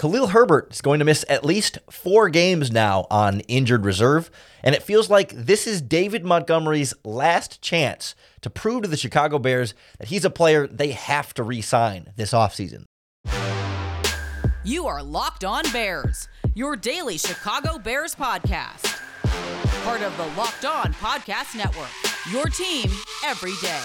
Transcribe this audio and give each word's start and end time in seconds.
Khalil 0.00 0.28
Herbert 0.28 0.68
is 0.72 0.80
going 0.80 0.98
to 1.00 1.04
miss 1.04 1.26
at 1.28 1.44
least 1.44 1.78
four 1.90 2.30
games 2.30 2.70
now 2.70 3.06
on 3.10 3.40
injured 3.40 3.84
reserve, 3.84 4.30
and 4.64 4.74
it 4.74 4.82
feels 4.82 5.10
like 5.10 5.28
this 5.28 5.66
is 5.66 5.82
David 5.82 6.24
Montgomery's 6.24 6.94
last 7.04 7.60
chance 7.60 8.14
to 8.40 8.48
prove 8.48 8.84
to 8.84 8.88
the 8.88 8.96
Chicago 8.96 9.38
Bears 9.38 9.74
that 9.98 10.08
he's 10.08 10.24
a 10.24 10.30
player 10.30 10.66
they 10.66 10.92
have 10.92 11.34
to 11.34 11.42
re 11.42 11.60
sign 11.60 12.08
this 12.16 12.32
offseason. 12.32 12.84
You 14.64 14.86
are 14.86 15.02
Locked 15.02 15.44
On 15.44 15.70
Bears, 15.70 16.28
your 16.54 16.76
daily 16.76 17.18
Chicago 17.18 17.78
Bears 17.78 18.14
podcast. 18.14 18.98
Part 19.84 20.00
of 20.00 20.16
the 20.16 20.26
Locked 20.34 20.64
On 20.64 20.94
Podcast 20.94 21.54
Network, 21.54 21.90
your 22.32 22.46
team 22.46 22.90
every 23.26 23.52
day. 23.60 23.84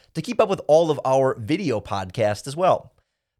to 0.13 0.21
keep 0.21 0.39
up 0.39 0.49
with 0.49 0.61
all 0.67 0.91
of 0.91 0.99
our 1.05 1.35
video 1.39 1.79
podcasts 1.79 2.47
as 2.47 2.55
well. 2.55 2.93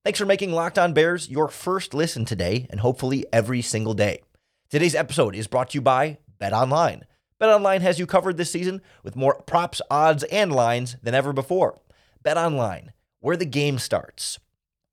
Thanks 0.03 0.19
for 0.19 0.25
making 0.25 0.51
Locked 0.51 0.79
On 0.79 0.93
Bears 0.93 1.29
your 1.29 1.47
first 1.47 1.93
listen 1.93 2.25
today 2.25 2.67
and 2.69 2.79
hopefully 2.79 3.25
every 3.31 3.61
single 3.61 3.93
day. 3.93 4.21
Today's 4.69 4.95
episode 4.95 5.35
is 5.35 5.47
brought 5.47 5.71
to 5.71 5.77
you 5.77 5.81
by 5.81 6.17
Bet 6.39 6.53
Online. 6.53 7.05
Bet 7.39 7.49
Online 7.49 7.81
has 7.81 7.99
you 7.99 8.05
covered 8.05 8.37
this 8.37 8.51
season 8.51 8.81
with 9.03 9.15
more 9.15 9.41
props, 9.43 9.81
odds, 9.91 10.23
and 10.25 10.51
lines 10.51 10.95
than 11.03 11.13
ever 11.13 11.33
before. 11.33 11.81
Bet 12.23 12.37
Online, 12.37 12.93
where 13.19 13.37
the 13.37 13.45
game 13.45 13.77
starts. 13.77 14.39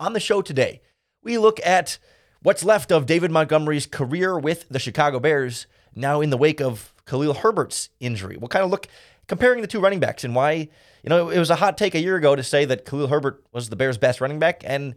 On 0.00 0.12
the 0.12 0.20
show 0.20 0.42
today, 0.42 0.82
we 1.22 1.38
look 1.38 1.58
at 1.64 1.98
what's 2.42 2.64
left 2.64 2.90
of 2.92 3.06
David 3.06 3.30
Montgomery's 3.30 3.86
career 3.86 4.38
with 4.38 4.68
the 4.68 4.78
Chicago 4.78 5.20
Bears 5.20 5.66
now 5.94 6.20
in 6.20 6.30
the 6.30 6.36
wake 6.36 6.60
of 6.60 6.92
Khalil 7.06 7.34
Herbert's 7.34 7.88
injury. 8.00 8.36
We'll 8.36 8.48
kind 8.48 8.64
of 8.64 8.70
look 8.70 8.88
comparing 9.28 9.60
the 9.60 9.68
two 9.68 9.80
running 9.80 10.00
backs 10.00 10.24
and 10.24 10.34
why, 10.34 10.68
you 11.02 11.10
know, 11.10 11.28
it 11.28 11.38
was 11.38 11.50
a 11.50 11.56
hot 11.56 11.78
take 11.78 11.94
a 11.94 12.00
year 12.00 12.16
ago 12.16 12.34
to 12.34 12.42
say 12.42 12.64
that 12.64 12.84
Khalil 12.84 13.08
Herbert 13.08 13.44
was 13.52 13.68
the 13.68 13.76
Bears' 13.76 13.98
best 13.98 14.20
running 14.20 14.38
back 14.38 14.62
and 14.66 14.94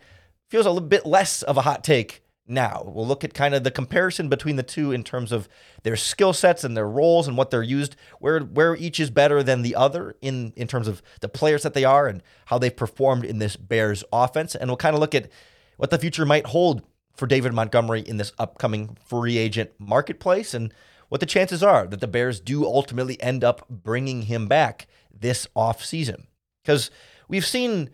feels 0.50 0.66
a 0.66 0.72
little 0.72 0.88
bit 0.88 1.06
less 1.06 1.44
of 1.44 1.58
a 1.58 1.62
hot 1.62 1.84
take 1.84 2.23
now. 2.48 2.84
We'll 2.86 3.08
look 3.08 3.23
at 3.23 3.34
kind 3.34 3.54
of 3.54 3.64
the 3.64 3.72
comparison 3.72 4.30
between 4.30 4.56
the 4.56 4.64
two 4.64 4.92
in 4.92 5.04
terms 5.04 5.32
of 5.32 5.48
their 5.84 5.96
skill 5.96 6.34
sets 6.34 6.64
and 6.64 6.76
their 6.76 6.88
roles 6.88 7.28
and 7.28 7.38
what 7.38 7.52
they're 7.52 7.64
used, 7.64 7.96
where 8.20 8.40
where 8.40 8.76
each 8.76 9.00
is 9.00 9.10
better 9.10 9.44
than 9.44 9.62
the 9.62 9.76
other 9.76 10.16
in 10.22 10.54
in 10.56 10.68
terms 10.68 10.88
of 10.88 11.02
the 11.22 11.30
players 11.30 11.64
that 11.64 11.73
they 11.73 11.86
are 11.86 12.08
and 12.08 12.23
how 12.45 12.58
they've 12.58 12.76
performed 12.76 13.23
in 13.23 13.40
this 13.40 13.56
Bears 13.56 14.04
offense. 14.12 14.56
And 14.56 14.70
we'll 14.70 14.78
kind 14.78 14.95
of 14.95 15.00
look 15.00 15.16
at 15.16 15.30
what 15.78 15.90
the 15.90 16.00
future 16.00 16.26
might 16.26 16.48
hold 16.48 16.84
for 17.16 17.28
David 17.28 17.54
Montgomery 17.54 18.02
in 18.02 18.18
this 18.18 18.34
upcoming 18.40 18.98
free 19.06 19.38
agent 19.38 19.72
marketplace 19.80 20.54
and 20.54 20.73
what 21.12 21.20
the 21.20 21.26
chances 21.26 21.62
are 21.62 21.86
that 21.88 22.00
the 22.00 22.08
Bears 22.08 22.40
do 22.40 22.64
ultimately 22.64 23.22
end 23.22 23.44
up 23.44 23.67
bringing 23.67 24.22
him 24.22 24.48
back 24.48 24.88
this 25.14 25.45
offseason. 25.58 26.28
Because 26.64 26.90
we've 27.28 27.45
seen 27.45 27.90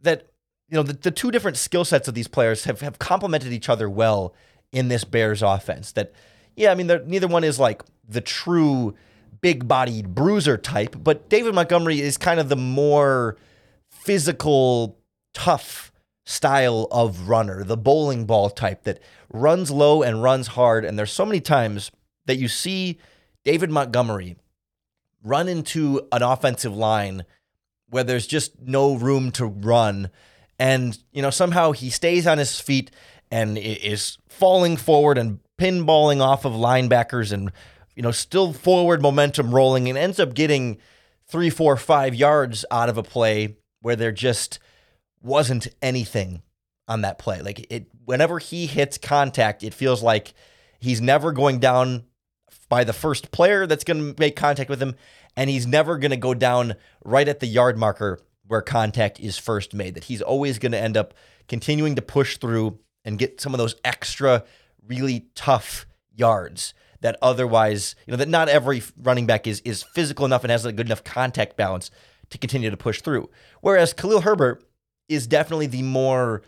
that 0.00 0.26
you 0.68 0.74
know 0.74 0.82
the, 0.82 0.94
the 0.94 1.12
two 1.12 1.30
different 1.30 1.56
skill 1.56 1.84
sets 1.84 2.08
of 2.08 2.14
these 2.14 2.26
players 2.26 2.64
have, 2.64 2.80
have 2.80 2.98
complemented 2.98 3.52
each 3.52 3.68
other 3.68 3.88
well 3.88 4.34
in 4.72 4.88
this 4.88 5.04
Bears 5.04 5.42
offense. 5.42 5.92
That 5.92 6.12
yeah, 6.56 6.72
I 6.72 6.74
mean 6.74 6.88
neither 7.06 7.28
one 7.28 7.44
is 7.44 7.60
like 7.60 7.82
the 8.08 8.20
true 8.20 8.96
big 9.40 9.68
bodied 9.68 10.12
bruiser 10.12 10.56
type, 10.56 10.96
but 10.98 11.28
David 11.28 11.54
Montgomery 11.54 12.00
is 12.00 12.18
kind 12.18 12.40
of 12.40 12.48
the 12.48 12.56
more 12.56 13.36
physical, 13.92 14.98
tough 15.34 15.92
style 16.24 16.88
of 16.90 17.28
runner, 17.28 17.62
the 17.62 17.76
bowling 17.76 18.24
ball 18.24 18.50
type 18.50 18.82
that 18.82 18.98
runs 19.32 19.70
low 19.70 20.02
and 20.02 20.20
runs 20.20 20.48
hard. 20.48 20.84
And 20.84 20.98
there's 20.98 21.12
so 21.12 21.24
many 21.24 21.40
times 21.40 21.92
that 22.26 22.36
you 22.36 22.48
see 22.48 22.98
David 23.44 23.70
Montgomery 23.70 24.36
run 25.22 25.48
into 25.48 26.06
an 26.12 26.22
offensive 26.22 26.76
line 26.76 27.24
where 27.88 28.04
there's 28.04 28.26
just 28.26 28.60
no 28.60 28.94
room 28.94 29.30
to 29.32 29.46
run. 29.46 30.10
And, 30.58 30.98
you 31.12 31.22
know, 31.22 31.30
somehow 31.30 31.72
he 31.72 31.90
stays 31.90 32.26
on 32.26 32.38
his 32.38 32.60
feet 32.60 32.90
and 33.30 33.58
is 33.58 34.18
falling 34.28 34.76
forward 34.76 35.18
and 35.18 35.40
pinballing 35.58 36.20
off 36.20 36.44
of 36.44 36.52
linebackers 36.52 37.32
and, 37.32 37.50
you 37.94 38.02
know, 38.02 38.10
still 38.10 38.52
forward 38.52 39.02
momentum 39.02 39.54
rolling 39.54 39.88
and 39.88 39.98
ends 39.98 40.20
up 40.20 40.34
getting 40.34 40.78
three, 41.26 41.50
four, 41.50 41.76
five 41.76 42.14
yards 42.14 42.64
out 42.70 42.88
of 42.88 42.98
a 42.98 43.02
play 43.02 43.56
where 43.80 43.96
there 43.96 44.12
just 44.12 44.58
wasn't 45.22 45.68
anything 45.82 46.42
on 46.88 47.02
that 47.02 47.18
play. 47.18 47.40
Like 47.40 47.66
it, 47.70 47.86
whenever 48.04 48.38
he 48.38 48.66
hits 48.66 48.98
contact, 48.98 49.64
it 49.64 49.74
feels 49.74 50.02
like 50.02 50.34
he's 50.78 51.00
never 51.00 51.32
going 51.32 51.58
down 51.58 52.04
by 52.68 52.84
the 52.84 52.92
first 52.92 53.30
player 53.30 53.66
that's 53.66 53.84
going 53.84 54.14
to 54.14 54.20
make 54.20 54.36
contact 54.36 54.70
with 54.70 54.82
him, 54.82 54.94
and 55.36 55.50
he's 55.50 55.66
never 55.66 55.98
going 55.98 56.10
to 56.10 56.16
go 56.16 56.34
down 56.34 56.74
right 57.04 57.28
at 57.28 57.40
the 57.40 57.46
yard 57.46 57.78
marker 57.78 58.20
where 58.46 58.62
contact 58.62 59.20
is 59.20 59.38
first 59.38 59.74
made. 59.74 59.94
That 59.94 60.04
he's 60.04 60.22
always 60.22 60.58
going 60.58 60.72
to 60.72 60.80
end 60.80 60.96
up 60.96 61.14
continuing 61.48 61.96
to 61.96 62.02
push 62.02 62.38
through 62.38 62.78
and 63.04 63.18
get 63.18 63.40
some 63.40 63.54
of 63.54 63.58
those 63.58 63.76
extra, 63.84 64.44
really 64.86 65.26
tough 65.34 65.86
yards 66.14 66.74
that 67.00 67.18
otherwise, 67.22 67.94
you 68.06 68.10
know, 68.10 68.16
that 68.16 68.28
not 68.28 68.48
every 68.48 68.82
running 69.00 69.26
back 69.26 69.46
is 69.46 69.60
is 69.60 69.82
physical 69.82 70.24
enough 70.24 70.44
and 70.44 70.50
has 70.50 70.64
a 70.64 70.72
good 70.72 70.86
enough 70.86 71.04
contact 71.04 71.56
balance 71.56 71.90
to 72.30 72.38
continue 72.38 72.70
to 72.70 72.76
push 72.76 73.00
through. 73.00 73.28
Whereas 73.60 73.92
Khalil 73.92 74.22
Herbert 74.22 74.64
is 75.08 75.26
definitely 75.26 75.66
the 75.66 75.82
more 75.82 76.42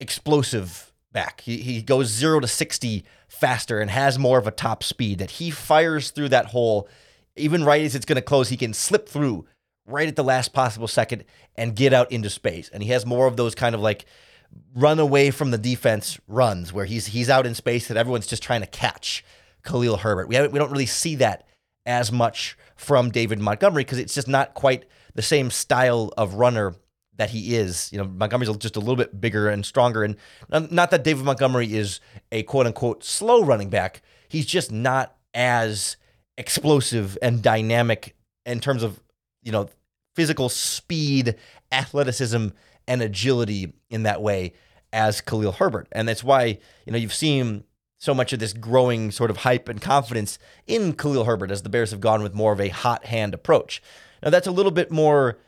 explosive 0.00 0.91
back. 1.12 1.42
He, 1.42 1.58
he 1.58 1.82
goes 1.82 2.08
zero 2.08 2.40
to 2.40 2.46
60 2.46 3.04
faster 3.28 3.80
and 3.80 3.90
has 3.90 4.18
more 4.18 4.38
of 4.38 4.46
a 4.46 4.52
top 4.52 4.82
speed 4.82 5.18
that 5.18 5.32
he 5.32 5.50
fires 5.50 6.10
through 6.10 6.30
that 6.30 6.46
hole. 6.46 6.88
Even 7.36 7.64
right 7.64 7.82
as 7.82 7.94
it's 7.94 8.04
going 8.04 8.16
to 8.16 8.22
close, 8.22 8.48
he 8.48 8.56
can 8.56 8.74
slip 8.74 9.08
through 9.08 9.46
right 9.86 10.08
at 10.08 10.16
the 10.16 10.24
last 10.24 10.52
possible 10.52 10.88
second 10.88 11.24
and 11.56 11.76
get 11.76 11.92
out 11.92 12.10
into 12.12 12.30
space. 12.30 12.68
And 12.68 12.82
he 12.82 12.90
has 12.90 13.06
more 13.06 13.26
of 13.26 13.36
those 13.36 13.54
kind 13.54 13.74
of 13.74 13.80
like 13.80 14.04
run 14.74 14.98
away 14.98 15.30
from 15.30 15.50
the 15.50 15.58
defense 15.58 16.18
runs 16.28 16.72
where 16.72 16.84
he's 16.84 17.06
he's 17.06 17.30
out 17.30 17.46
in 17.46 17.54
space 17.54 17.88
that 17.88 17.96
everyone's 17.96 18.26
just 18.26 18.42
trying 18.42 18.60
to 18.60 18.66
catch 18.66 19.24
Khalil 19.64 19.98
Herbert. 19.98 20.28
We 20.28 20.34
haven't, 20.34 20.52
we 20.52 20.58
don't 20.58 20.70
really 20.70 20.86
see 20.86 21.16
that 21.16 21.46
as 21.86 22.12
much 22.12 22.56
from 22.76 23.10
David 23.10 23.40
Montgomery 23.40 23.84
because 23.84 23.98
it's 23.98 24.14
just 24.14 24.28
not 24.28 24.54
quite 24.54 24.84
the 25.14 25.22
same 25.22 25.50
style 25.50 26.12
of 26.16 26.34
runner 26.34 26.74
that 27.16 27.30
he 27.30 27.56
is. 27.56 27.90
You 27.92 27.98
know, 27.98 28.04
Montgomery's 28.04 28.54
just 28.56 28.76
a 28.76 28.80
little 28.80 28.96
bit 28.96 29.20
bigger 29.20 29.48
and 29.48 29.64
stronger. 29.64 30.02
And 30.04 30.16
um, 30.50 30.68
not 30.70 30.90
that 30.90 31.04
David 31.04 31.24
Montgomery 31.24 31.74
is 31.74 32.00
a 32.30 32.42
quote 32.44 32.66
unquote 32.66 33.04
slow 33.04 33.44
running 33.44 33.70
back, 33.70 34.02
he's 34.28 34.46
just 34.46 34.72
not 34.72 35.16
as 35.34 35.96
explosive 36.36 37.18
and 37.22 37.42
dynamic 37.42 38.16
in 38.46 38.60
terms 38.60 38.82
of, 38.82 39.00
you 39.42 39.52
know, 39.52 39.68
physical 40.14 40.48
speed, 40.48 41.36
athleticism, 41.70 42.48
and 42.86 43.02
agility 43.02 43.72
in 43.90 44.02
that 44.02 44.20
way 44.20 44.52
as 44.92 45.20
Khalil 45.20 45.52
Herbert. 45.52 45.88
And 45.92 46.08
that's 46.08 46.24
why, 46.24 46.58
you 46.86 46.92
know, 46.92 46.98
you've 46.98 47.14
seen 47.14 47.64
so 47.98 48.12
much 48.14 48.32
of 48.32 48.40
this 48.40 48.52
growing 48.52 49.10
sort 49.10 49.30
of 49.30 49.38
hype 49.38 49.68
and 49.68 49.80
confidence 49.80 50.38
in 50.66 50.92
Khalil 50.94 51.24
Herbert 51.24 51.50
as 51.50 51.62
the 51.62 51.68
Bears 51.68 51.92
have 51.92 52.00
gone 52.00 52.22
with 52.22 52.34
more 52.34 52.52
of 52.52 52.60
a 52.60 52.68
hot 52.68 53.06
hand 53.06 53.32
approach. 53.32 53.80
Now, 54.22 54.30
that's 54.30 54.46
a 54.46 54.52
little 54.52 54.72
bit 54.72 54.90
more 54.90 55.38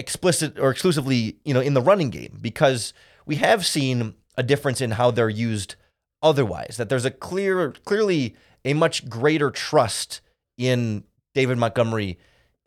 explicit 0.00 0.58
or 0.58 0.70
exclusively, 0.70 1.36
you 1.44 1.54
know, 1.54 1.60
in 1.60 1.74
the 1.74 1.82
running 1.82 2.10
game 2.10 2.38
because 2.40 2.92
we 3.26 3.36
have 3.36 3.64
seen 3.64 4.14
a 4.36 4.42
difference 4.42 4.80
in 4.80 4.92
how 4.92 5.10
they're 5.10 5.28
used 5.28 5.76
otherwise. 6.22 6.76
That 6.78 6.88
there's 6.88 7.04
a 7.04 7.10
clear, 7.10 7.72
clearly 7.84 8.34
a 8.64 8.74
much 8.74 9.08
greater 9.08 9.50
trust 9.50 10.22
in 10.56 11.04
David 11.34 11.58
Montgomery 11.58 12.18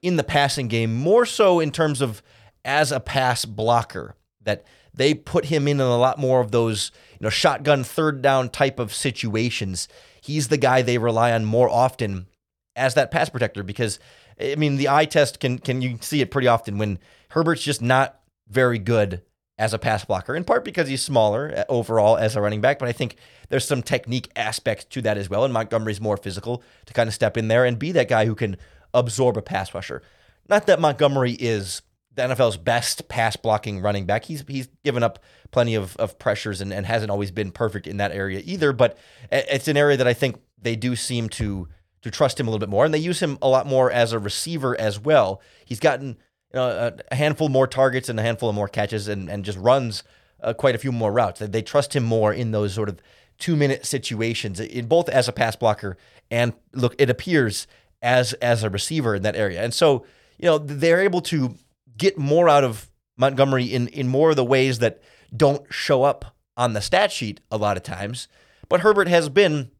in 0.02 0.16
the 0.16 0.24
passing 0.24 0.68
game, 0.68 0.94
more 0.94 1.26
so 1.26 1.60
in 1.60 1.72
terms 1.72 2.02
of 2.02 2.22
as 2.64 2.92
a 2.92 3.00
pass 3.00 3.44
blocker. 3.46 4.16
That 4.42 4.66
they 4.94 5.14
put 5.14 5.46
him 5.46 5.68
in, 5.68 5.80
in 5.80 5.86
a 5.86 5.98
lot 5.98 6.20
more 6.20 6.40
of 6.40 6.52
those, 6.52 6.92
you 7.14 7.24
know, 7.26 7.30
shotgun 7.30 7.84
third 7.84 8.22
down 8.22 8.50
type 8.50 8.78
of 8.78 8.94
situations. 8.94 9.88
He's 10.22 10.50
the 10.50 10.58
guy 10.58 10.82
they 10.82 10.98
rely 10.98 11.32
on 11.32 11.46
more 11.46 11.70
often 11.70 12.28
as 12.76 12.94
that 12.94 13.10
pass 13.10 13.30
protector 13.30 13.64
because 13.64 14.00
I 14.40 14.56
mean, 14.56 14.78
the 14.78 14.90
eye 14.90 15.06
test 15.06 15.40
can 15.40 15.60
can 15.60 15.82
you 15.82 15.98
see 16.02 16.22
it 16.22 16.32
pretty 16.32 16.48
often 16.48 16.78
when 16.78 17.00
Herbert's 17.30 17.64
just 17.64 17.82
not 17.82 18.20
very 18.48 18.80
good 18.80 19.22
as 19.58 19.74
a 19.74 19.80
pass 19.80 20.04
blocker, 20.04 20.36
in 20.36 20.44
part 20.44 20.66
because 20.66 20.88
he's 20.88 21.04
smaller 21.04 21.54
uh, 21.56 21.64
overall 21.70 22.18
as 22.18 22.36
a 22.36 22.42
running 22.42 22.62
back, 22.62 22.80
but 22.80 22.90
I 22.90 22.92
think 22.92 23.18
there's 23.50 23.66
some 23.66 23.84
technique 23.84 24.30
aspects 24.36 24.86
to 24.86 25.02
that 25.04 25.18
as 25.18 25.30
well. 25.30 25.44
And 25.44 25.54
Montgomery's 25.54 26.02
more 26.02 26.18
physical 26.18 26.64
to 26.86 26.94
kind 26.94 27.08
of 27.08 27.14
step 27.14 27.38
in 27.38 27.48
there 27.48 27.64
and 27.64 27.78
be 27.78 27.92
that 27.92 28.10
guy 28.10 28.26
who 28.26 28.36
can 28.36 28.58
absorb 28.94 29.38
a 29.38 29.42
pass 29.42 29.74
rusher. 29.74 30.02
Not 30.50 30.66
that 30.66 30.80
Montgomery 30.80 31.34
is 31.34 31.84
the 32.16 32.24
NFL's 32.24 32.58
best 32.58 33.08
pass 33.08 33.36
blocking 33.36 33.80
running 33.80 34.06
back. 34.06 34.26
He's 34.26 34.44
he's 34.48 34.68
given 34.84 35.04
up 35.04 35.20
plenty 35.52 35.76
of, 35.76 35.96
of 35.98 36.18
pressures 36.20 36.62
and, 36.62 36.74
and 36.74 36.86
hasn't 36.86 37.12
always 37.12 37.32
been 37.32 37.52
perfect 37.52 37.88
in 37.88 37.98
that 37.98 38.12
area 38.12 38.42
either. 38.44 38.74
But 38.74 38.98
it's 39.32 39.68
an 39.68 39.78
area 39.78 39.98
that 39.98 40.08
I 40.08 40.14
think 40.14 40.38
they 40.62 40.76
do 40.76 40.96
seem 40.96 41.30
to 41.30 41.68
to 42.04 42.12
trust 42.12 42.40
him 42.40 42.48
a 42.48 42.52
little 42.52 42.60
bit 42.60 42.70
more, 42.70 42.86
and 42.86 42.94
they 42.94 43.00
use 43.00 43.22
him 43.22 43.38
a 43.42 43.48
lot 43.48 43.66
more 43.66 43.92
as 43.92 44.14
a 44.14 44.20
receiver 44.20 44.80
as 44.80 45.00
well. 45.00 45.42
He's 45.66 45.80
gotten 45.80 46.18
you 46.54 46.60
know, 46.60 46.96
a 47.12 47.16
handful 47.16 47.50
more 47.50 47.68
targets 47.68 48.10
and 48.10 48.20
a 48.20 48.24
handful 48.24 48.50
of 48.50 48.56
more 48.56 48.68
catches, 48.68 49.08
and 49.08 49.30
and 49.30 49.44
just 49.44 49.58
runs 49.58 50.04
uh, 50.42 50.54
quite 50.54 50.76
a 50.76 50.78
few 50.80 50.92
more 50.92 51.12
routes. 51.12 51.40
They, 51.40 51.48
they 51.48 51.62
trust 51.62 51.96
him 51.96 52.04
more 52.04 52.34
in 52.34 52.52
those 52.52 52.74
sort 52.74 52.90
of 52.90 53.02
two 53.40 53.56
minute 53.56 53.86
situations, 53.86 54.60
in 54.60 54.86
both 54.86 55.10
as 55.10 55.28
a 55.28 55.34
pass 55.34 55.56
blocker 55.56 55.98
and 56.34 56.54
look, 56.74 56.96
it 56.98 57.10
appears 57.10 57.68
as 58.02 58.34
as 58.34 58.64
a 58.64 58.70
receiver 58.70 59.16
in 59.16 59.22
that 59.22 59.36
area, 59.36 59.64
and 59.64 59.74
so 59.74 60.06
you 60.40 60.48
know 60.48 60.58
they're 60.58 61.02
able 61.02 61.22
to 61.22 61.56
get 61.96 62.18
more 62.18 62.50
out 62.50 62.64
of 62.64 62.90
Montgomery 63.18 63.66
in 63.66 63.88
in 63.90 64.08
more 64.08 64.32
of 64.32 64.36
the 64.36 64.44
ways 64.44 64.80
that 64.80 65.02
don't 65.36 65.72
show 65.72 66.04
up 66.04 66.36
on 66.58 66.74
the 66.74 66.82
stat 66.82 67.12
sheet 67.12 67.40
a 67.52 67.58
lot 67.58 67.78
of 67.78 67.84
times. 67.84 68.28
But 68.68 68.82
Herbert 68.82 69.08
has 69.08 69.30
been 69.30 69.72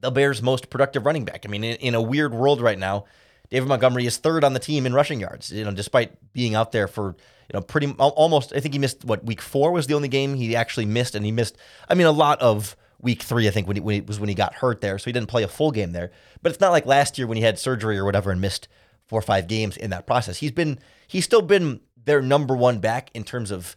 the 0.00 0.10
Bears' 0.10 0.42
most 0.42 0.70
productive 0.70 1.06
running 1.06 1.24
back. 1.24 1.44
I 1.44 1.48
mean, 1.48 1.64
in, 1.64 1.76
in, 1.76 1.94
a 1.94 2.02
weird 2.02 2.34
world 2.34 2.60
right 2.60 2.78
now, 2.78 3.06
David 3.50 3.68
Montgomery 3.68 4.06
is 4.06 4.16
third 4.16 4.44
on 4.44 4.52
the 4.52 4.60
team 4.60 4.86
in 4.86 4.94
rushing 4.94 5.20
yards. 5.20 5.50
You 5.50 5.64
know, 5.64 5.72
despite 5.72 6.32
being 6.32 6.54
out 6.54 6.72
there 6.72 6.88
for 6.88 7.16
you 7.48 7.54
know 7.54 7.60
pretty 7.60 7.92
almost. 7.98 8.52
I 8.54 8.60
think 8.60 8.74
he 8.74 8.78
missed 8.78 9.04
what 9.04 9.24
week 9.24 9.40
four 9.40 9.72
was 9.72 9.86
the 9.86 9.94
only 9.94 10.08
game 10.08 10.34
he 10.34 10.56
actually 10.56 10.86
missed, 10.86 11.14
and 11.14 11.24
he 11.24 11.32
missed. 11.32 11.56
I 11.88 11.94
mean, 11.94 12.06
a 12.06 12.12
lot 12.12 12.40
of 12.40 12.76
week 13.00 13.22
three. 13.22 13.48
I 13.48 13.50
think 13.50 13.66
when, 13.66 13.76
he, 13.76 13.80
when 13.80 13.96
it 13.96 14.06
was 14.06 14.18
when 14.20 14.28
he 14.28 14.34
got 14.34 14.54
hurt 14.54 14.80
there, 14.80 14.98
so 14.98 15.04
he 15.06 15.12
didn't 15.12 15.28
play 15.28 15.42
a 15.42 15.48
full 15.48 15.70
game 15.70 15.92
there. 15.92 16.10
But 16.42 16.52
it's 16.52 16.60
not 16.60 16.72
like 16.72 16.86
last 16.86 17.18
year 17.18 17.26
when 17.26 17.36
he 17.36 17.42
had 17.42 17.58
surgery 17.58 17.98
or 17.98 18.04
whatever 18.04 18.30
and 18.30 18.40
missed 18.40 18.68
four 19.06 19.18
or 19.18 19.22
five 19.22 19.46
games 19.46 19.76
in 19.76 19.90
that 19.90 20.06
process. 20.06 20.38
He's 20.38 20.52
been 20.52 20.78
he's 21.06 21.24
still 21.24 21.42
been 21.42 21.80
their 22.04 22.22
number 22.22 22.54
one 22.56 22.78
back 22.78 23.10
in 23.14 23.24
terms 23.24 23.50
of 23.50 23.76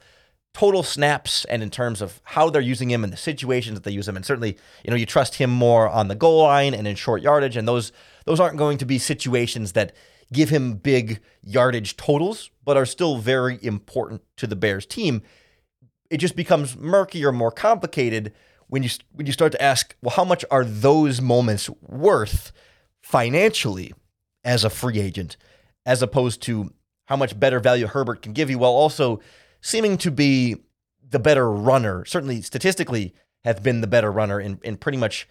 total 0.53 0.83
snaps 0.83 1.45
and 1.45 1.61
in 1.61 1.69
terms 1.69 2.01
of 2.01 2.21
how 2.23 2.49
they're 2.49 2.61
using 2.61 2.89
him 2.89 3.03
and 3.03 3.13
the 3.13 3.17
situations 3.17 3.75
that 3.75 3.83
they 3.83 3.91
use 3.91 4.07
him. 4.07 4.15
And 4.15 4.25
certainly, 4.25 4.57
you 4.83 4.91
know, 4.91 4.97
you 4.97 5.05
trust 5.05 5.35
him 5.35 5.49
more 5.49 5.87
on 5.87 6.07
the 6.07 6.15
goal 6.15 6.43
line 6.43 6.73
and 6.73 6.87
in 6.87 6.95
short 6.95 7.21
yardage. 7.21 7.55
And 7.55 7.67
those 7.67 7.91
those 8.25 8.39
aren't 8.39 8.57
going 8.57 8.77
to 8.79 8.85
be 8.85 8.97
situations 8.97 9.73
that 9.73 9.95
give 10.31 10.49
him 10.49 10.73
big 10.73 11.19
yardage 11.41 11.97
totals, 11.97 12.51
but 12.63 12.77
are 12.77 12.85
still 12.85 13.17
very 13.17 13.57
important 13.61 14.21
to 14.37 14.47
the 14.47 14.55
Bears 14.55 14.85
team. 14.85 15.21
It 16.09 16.17
just 16.17 16.35
becomes 16.35 16.75
murkier, 16.77 17.31
more 17.31 17.51
complicated 17.51 18.33
when 18.67 18.83
you 18.83 18.89
when 19.11 19.25
you 19.25 19.33
start 19.33 19.51
to 19.51 19.61
ask, 19.61 19.95
well, 20.01 20.15
how 20.15 20.23
much 20.23 20.45
are 20.49 20.63
those 20.63 21.21
moments 21.21 21.69
worth 21.81 22.51
financially 23.01 23.93
as 24.43 24.63
a 24.63 24.69
free 24.69 24.99
agent, 24.99 25.37
as 25.85 26.01
opposed 26.01 26.41
to 26.43 26.71
how 27.05 27.15
much 27.15 27.39
better 27.39 27.59
value 27.59 27.87
Herbert 27.87 28.21
can 28.21 28.33
give 28.33 28.49
you, 28.49 28.59
while 28.59 28.71
also 28.71 29.19
seeming 29.61 29.97
to 29.99 30.11
be 30.11 30.57
the 31.07 31.19
better 31.19 31.51
runner, 31.51 32.05
certainly 32.05 32.41
statistically 32.41 33.13
have 33.43 33.63
been 33.63 33.81
the 33.81 33.87
better 33.87 34.11
runner 34.11 34.39
in, 34.39 34.59
in 34.63 34.77
pretty 34.77 34.97
much 34.97 35.27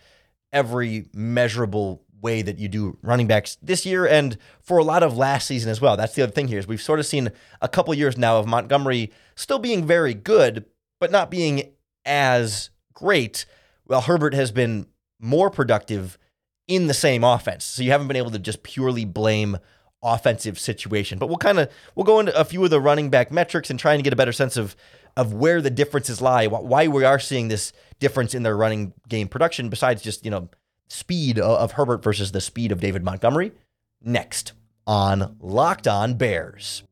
every 0.53 1.07
measurable 1.13 2.03
way 2.21 2.43
that 2.43 2.59
you 2.59 2.69
do 2.69 2.97
running 3.03 3.27
backs 3.27 3.57
this 3.63 3.87
year 3.87 4.07
and 4.07 4.37
for 4.61 4.79
a 4.79 4.85
lot 4.85 5.03
of 5.03 5.17
last 5.17 5.47
season 5.47 5.71
as 5.71 5.81
well. 5.81 5.97
That's 5.97 6.15
the 6.15 6.23
other 6.23 6.33
thing 6.33 6.49
here 6.49 6.59
is 6.59 6.67
we've 6.67 6.83
sort 6.83 6.99
of 6.99 7.07
seen 7.07 7.31
a 7.61 7.69
couple 7.69 7.95
years 7.95 8.19
now 8.19 8.39
of 8.39 8.47
Montgomery 8.47 9.13
still 9.37 9.59
being 9.59 9.87
very 9.87 10.15
good, 10.15 10.65
but 10.99 11.13
not 11.13 11.31
being 11.31 11.73
as 12.05 12.71
great. 12.93 13.47
Well, 13.87 14.01
Herbert 14.01 14.35
has 14.35 14.51
been 14.51 14.87
more 15.21 15.51
productive 15.51 16.19
in 16.67 16.87
the 16.87 16.95
same 16.95 17.25
offense. 17.25 17.65
So 17.65 17.83
you 17.83 17.91
haven't 17.91 18.09
been 18.09 18.17
able 18.17 18.31
to 18.33 18.39
just 18.39 18.63
purely 18.63 19.05
blame 19.05 19.59
offensive 20.03 20.59
situation. 20.59 21.19
But 21.19 21.29
we'll 21.29 21.39
kind 21.39 21.59
of 21.59 21.71
we'll 21.95 22.05
go 22.05 22.21
into 22.21 22.39
a 22.39 22.45
few 22.45 22.65
of 22.65 22.71
the 22.71 22.81
running 22.81 23.11
back 23.11 23.31
metrics 23.33 23.71
and 23.71 23.79
trying 23.79 23.99
to 23.99 24.03
get 24.03 24.13
a 24.13 24.17
better 24.17 24.33
sense 24.33 24.57
of 24.57 24.77
of 25.17 25.33
where 25.33 25.61
the 25.61 25.71
differences 25.71 26.21
lie, 26.21 26.47
why 26.47 26.87
we 26.87 27.05
are 27.05 27.19
seeing 27.19 27.49
this 27.49 27.73
difference 27.99 28.35
in 28.35 28.45
their 28.45 28.57
running 28.57 28.93
game 29.09 29.27
production 29.27 29.69
besides 29.69 30.01
just, 30.01 30.25
you 30.25 30.31
know, 30.31 30.49
speed 30.89 31.39
of 31.39 31.73
Herbert 31.73 32.05
versus 32.05 32.33
the 32.33 32.41
speed 32.41 32.71
of 32.71 32.81
David 32.81 33.03
Montgomery. 33.03 33.53
Next 34.01 34.53
on 34.87 35.37
Locked 35.41 35.89
On 35.89 36.15
Bears. 36.15 36.83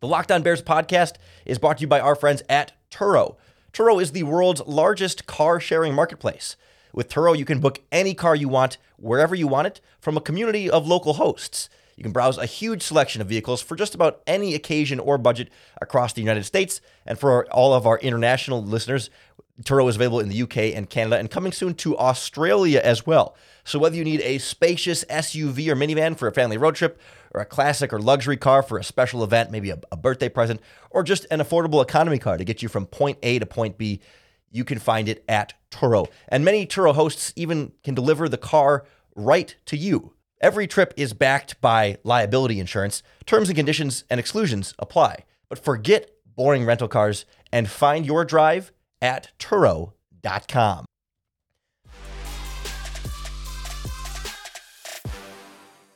The 0.00 0.08
Locked 0.08 0.30
On 0.30 0.42
Bears 0.42 0.62
podcast 0.62 1.14
is 1.46 1.58
brought 1.58 1.78
to 1.78 1.82
you 1.82 1.86
by 1.86 2.00
our 2.00 2.14
friends 2.14 2.42
at 2.48 2.72
Turo. 2.90 3.36
Turo 3.72 4.00
is 4.00 4.12
the 4.12 4.24
world's 4.24 4.60
largest 4.66 5.26
car 5.26 5.58
sharing 5.60 5.94
marketplace. 5.94 6.56
With 6.92 7.08
Turo, 7.08 7.36
you 7.36 7.44
can 7.44 7.60
book 7.60 7.80
any 7.92 8.14
car 8.14 8.34
you 8.34 8.48
want, 8.48 8.78
wherever 8.96 9.34
you 9.34 9.46
want 9.46 9.68
it, 9.68 9.80
from 10.00 10.16
a 10.16 10.20
community 10.20 10.68
of 10.68 10.86
local 10.86 11.14
hosts. 11.14 11.68
You 11.96 12.02
can 12.02 12.12
browse 12.12 12.38
a 12.38 12.46
huge 12.46 12.82
selection 12.82 13.22
of 13.22 13.28
vehicles 13.28 13.62
for 13.62 13.74
just 13.74 13.94
about 13.94 14.20
any 14.26 14.54
occasion 14.54 15.00
or 15.00 15.16
budget 15.18 15.48
across 15.80 16.12
the 16.12 16.20
United 16.20 16.44
States. 16.44 16.80
And 17.06 17.18
for 17.18 17.46
all 17.50 17.72
of 17.72 17.86
our 17.86 17.98
international 17.98 18.62
listeners, 18.62 19.08
Turo 19.62 19.88
is 19.88 19.96
available 19.96 20.20
in 20.20 20.28
the 20.28 20.42
UK 20.42 20.76
and 20.76 20.90
Canada 20.90 21.18
and 21.18 21.30
coming 21.30 21.52
soon 21.52 21.74
to 21.76 21.96
Australia 21.96 22.80
as 22.84 23.06
well. 23.06 23.34
So 23.64 23.78
whether 23.78 23.96
you 23.96 24.04
need 24.04 24.20
a 24.20 24.36
spacious 24.38 25.04
SUV 25.04 25.68
or 25.68 25.74
minivan 25.74 26.16
for 26.16 26.28
a 26.28 26.32
family 26.32 26.58
road 26.58 26.74
trip, 26.74 27.00
or 27.36 27.40
a 27.40 27.46
classic 27.46 27.92
or 27.92 28.00
luxury 28.00 28.36
car 28.36 28.62
for 28.62 28.78
a 28.78 28.84
special 28.84 29.22
event, 29.22 29.50
maybe 29.50 29.70
a, 29.70 29.78
a 29.92 29.96
birthday 29.96 30.28
present, 30.28 30.60
or 30.90 31.02
just 31.02 31.26
an 31.30 31.40
affordable 31.40 31.82
economy 31.82 32.18
car 32.18 32.38
to 32.38 32.44
get 32.44 32.62
you 32.62 32.68
from 32.68 32.86
point 32.86 33.18
A 33.22 33.38
to 33.38 33.46
point 33.46 33.76
B, 33.76 34.00
you 34.50 34.64
can 34.64 34.78
find 34.78 35.08
it 35.08 35.22
at 35.28 35.52
Turo. 35.70 36.08
And 36.28 36.44
many 36.44 36.66
Turo 36.66 36.94
hosts 36.94 37.32
even 37.36 37.72
can 37.84 37.94
deliver 37.94 38.28
the 38.28 38.38
car 38.38 38.86
right 39.14 39.54
to 39.66 39.76
you. 39.76 40.14
Every 40.40 40.66
trip 40.66 40.92
is 40.96 41.14
backed 41.14 41.60
by 41.60 41.96
liability 42.04 42.60
insurance. 42.60 43.02
Terms 43.24 43.48
and 43.48 43.56
conditions 43.56 44.04
and 44.10 44.20
exclusions 44.20 44.74
apply. 44.78 45.24
But 45.48 45.58
forget 45.58 46.10
boring 46.34 46.66
rental 46.66 46.88
cars 46.88 47.24
and 47.52 47.70
find 47.70 48.04
your 48.04 48.24
drive 48.24 48.72
at 49.00 49.30
Turo.com. 49.38 50.84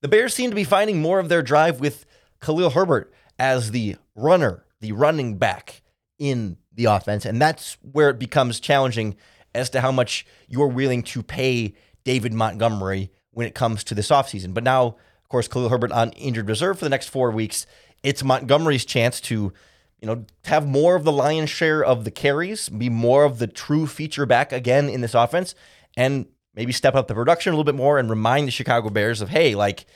The 0.01 0.09
Bears 0.09 0.33
seem 0.33 0.49
to 0.49 0.57
be 0.57 0.65
finding 0.65 1.03
more 1.03 1.19
of 1.19 1.29
their 1.29 1.43
drive 1.43 1.79
with 1.79 2.07
Khalil 2.41 2.71
Herbert 2.71 3.13
as 3.39 3.73
the 3.73 3.97
runner, 4.15 4.65
the 4.81 4.93
running 4.93 5.37
back 5.37 5.83
in 6.19 6.57
the 6.73 6.87
offense. 6.87 7.27
And 7.27 7.41
that's 7.43 7.77
where 7.83 8.09
it 8.09 8.19
becomes 8.19 8.61
challenging 8.61 9.17
as 9.55 9.69
to 9.71 9.83
how 9.83 9.93
much 9.93 10.25
you're 10.49 10.69
willing 10.69 11.03
to 11.03 11.23
pay 11.23 11.75
David 12.05 12.33
Montgomery 12.33 13.11
when 13.33 13.47
it 13.47 13.55
comes 13.55 13.85
to 13.85 13.95
this 13.95 14.09
offseason. 14.11 14.55
But 14.55 14.65
now, 14.65 14.87
of 14.87 15.29
course, 15.29 15.49
Khalil 15.49 15.69
Herbert 15.69 15.93
on 15.93 16.11
injured 16.13 16.49
reserve 16.49 16.79
for 16.79 16.85
the 16.85 16.91
next 16.91 17.09
four 17.09 17.31
weeks. 17.31 17.67
It's 18.03 18.25
Montgomery's 18.25 18.85
chance 18.85 19.21
to, 19.23 19.53
you 20.01 20.07
know, 20.07 20.25
have 20.45 20.67
more 20.67 20.97
of 20.97 21.05
the 21.05 21.13
lion's 21.13 21.51
share 21.51 21.85
of 21.85 22.05
the 22.05 22.11
carries, 22.11 22.69
be 22.69 22.89
more 22.89 23.25
of 23.25 23.39
the 23.39 23.47
true 23.47 23.87
feature 23.87 24.27
back 24.27 24.53
again 24.53 24.89
in 24.89 25.01
this 25.01 25.15
offense, 25.15 25.55
and 25.97 26.27
maybe 26.55 26.73
step 26.73 26.95
up 26.95 27.07
the 27.07 27.15
production 27.15 27.53
a 27.53 27.57
little 27.57 27.65
bit 27.65 27.75
more 27.75 27.99
and 27.99 28.11
remind 28.11 28.49
the 28.49 28.53
Chicago 28.53 28.91
Bears 28.91 29.21
of, 29.21 29.29
hey, 29.29 29.55
like, 29.55 29.87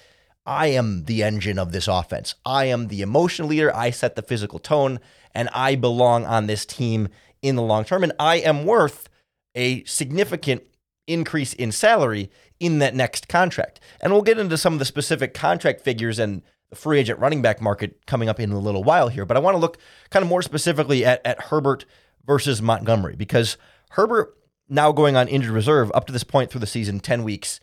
I 0.46 0.68
am 0.68 1.04
the 1.04 1.22
engine 1.22 1.58
of 1.58 1.72
this 1.72 1.88
offense. 1.88 2.34
I 2.44 2.66
am 2.66 2.88
the 2.88 3.00
emotional 3.00 3.48
leader. 3.48 3.74
I 3.74 3.90
set 3.90 4.14
the 4.14 4.22
physical 4.22 4.58
tone, 4.58 5.00
and 5.34 5.48
I 5.54 5.74
belong 5.74 6.26
on 6.26 6.46
this 6.46 6.66
team 6.66 7.08
in 7.40 7.56
the 7.56 7.62
long 7.62 7.84
term. 7.84 8.02
And 8.02 8.12
I 8.18 8.36
am 8.36 8.66
worth 8.66 9.08
a 9.54 9.82
significant 9.84 10.62
increase 11.06 11.52
in 11.52 11.72
salary 11.72 12.30
in 12.60 12.78
that 12.78 12.94
next 12.94 13.28
contract. 13.28 13.80
And 14.00 14.12
we'll 14.12 14.22
get 14.22 14.38
into 14.38 14.56
some 14.56 14.72
of 14.72 14.78
the 14.78 14.84
specific 14.84 15.34
contract 15.34 15.80
figures 15.80 16.18
and 16.18 16.42
the 16.70 16.76
free 16.76 16.98
agent 16.98 17.18
running 17.18 17.42
back 17.42 17.60
market 17.60 18.06
coming 18.06 18.28
up 18.28 18.40
in 18.40 18.52
a 18.52 18.58
little 18.58 18.84
while 18.84 19.08
here. 19.08 19.24
But 19.24 19.36
I 19.36 19.40
want 19.40 19.54
to 19.54 19.58
look 19.58 19.78
kind 20.10 20.22
of 20.22 20.28
more 20.28 20.42
specifically 20.42 21.04
at, 21.04 21.24
at 21.24 21.40
Herbert 21.42 21.84
versus 22.26 22.62
Montgomery 22.62 23.16
because 23.16 23.56
Herbert, 23.90 24.36
now 24.68 24.92
going 24.92 25.16
on 25.16 25.28
injured 25.28 25.52
reserve 25.52 25.90
up 25.94 26.06
to 26.06 26.12
this 26.12 26.24
point 26.24 26.50
through 26.50 26.60
the 26.60 26.66
season, 26.66 27.00
10 27.00 27.22
weeks, 27.22 27.60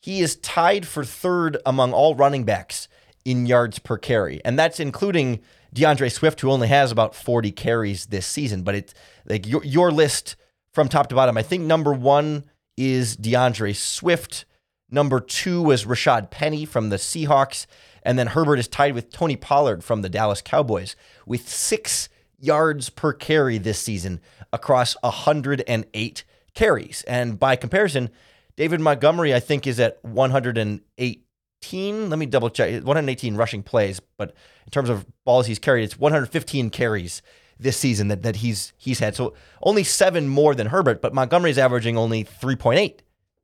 he 0.00 0.20
is 0.20 0.36
tied 0.36 0.86
for 0.86 1.04
third 1.04 1.56
among 1.66 1.92
all 1.92 2.14
running 2.14 2.44
backs 2.44 2.88
in 3.24 3.46
yards 3.46 3.78
per 3.78 3.96
carry. 3.96 4.40
And 4.44 4.58
that's 4.58 4.78
including 4.78 5.40
D'Andre 5.72 6.08
Swift, 6.08 6.40
who 6.40 6.50
only 6.50 6.68
has 6.68 6.92
about 6.92 7.14
40 7.14 7.50
carries 7.52 8.06
this 8.06 8.26
season. 8.26 8.62
But 8.62 8.74
it's 8.76 8.94
like 9.26 9.46
your, 9.46 9.64
your 9.64 9.90
list 9.90 10.36
from 10.72 10.88
top 10.88 11.08
to 11.08 11.14
bottom. 11.14 11.36
I 11.36 11.42
think 11.42 11.64
number 11.64 11.92
one 11.92 12.44
is 12.76 13.16
D'Andre 13.16 13.72
Swift. 13.72 14.44
Number 14.90 15.20
two 15.20 15.62
was 15.62 15.84
Rashad 15.84 16.30
Penny 16.30 16.64
from 16.64 16.90
the 16.90 16.96
Seahawks. 16.96 17.66
And 18.02 18.18
then 18.18 18.28
Herbert 18.28 18.58
is 18.58 18.68
tied 18.68 18.94
with 18.94 19.10
Tony 19.10 19.36
Pollard 19.36 19.82
from 19.82 20.02
the 20.02 20.08
Dallas 20.08 20.42
Cowboys 20.42 20.94
with 21.26 21.48
six 21.48 22.08
yards 22.38 22.90
per 22.90 23.12
carry 23.12 23.58
this 23.58 23.78
season 23.78 24.20
across 24.52 24.94
108 25.02 26.24
carries. 26.54 27.02
And 27.08 27.38
by 27.38 27.56
comparison, 27.56 28.10
David 28.56 28.80
Montgomery, 28.80 29.34
I 29.34 29.40
think, 29.40 29.66
is 29.66 29.80
at 29.80 29.98
118. 30.04 32.10
Let 32.10 32.18
me 32.18 32.26
double 32.26 32.50
check. 32.50 32.84
118 32.84 33.36
rushing 33.36 33.62
plays, 33.62 34.00
but 34.18 34.34
in 34.66 34.70
terms 34.70 34.90
of 34.90 35.06
balls 35.24 35.46
he's 35.46 35.58
carried, 35.58 35.84
it's 35.84 35.98
115 35.98 36.70
carries 36.70 37.22
this 37.58 37.76
season 37.76 38.08
that, 38.08 38.22
that 38.22 38.36
he's 38.36 38.72
he's 38.76 38.98
had. 38.98 39.14
So 39.14 39.34
only 39.62 39.84
seven 39.84 40.28
more 40.28 40.54
than 40.54 40.68
Herbert, 40.68 41.00
but 41.00 41.14
Montgomery's 41.14 41.58
averaging 41.58 41.96
only 41.96 42.24
3.8 42.24 42.98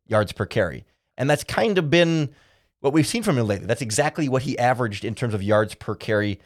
yards 0.07 0.33
per 0.33 0.47
carry. 0.47 0.85
And 1.17 1.29
that's 1.29 1.45
kind 1.45 1.79
of 1.79 1.91
been 1.91 2.31
what 2.81 2.93
we've 2.93 3.07
seen 3.07 3.23
from 3.23 3.39
him 3.39 3.47
lately. 3.47 3.67
That's 3.67 3.83
exactly 3.83 4.29
what 4.29 4.43
he 4.43 4.59
averaged 4.59 5.05
in 5.05 5.15
terms 5.15 5.35
of 5.35 5.43
yards 5.43 5.75
per 5.75 5.95
carry 5.95 6.41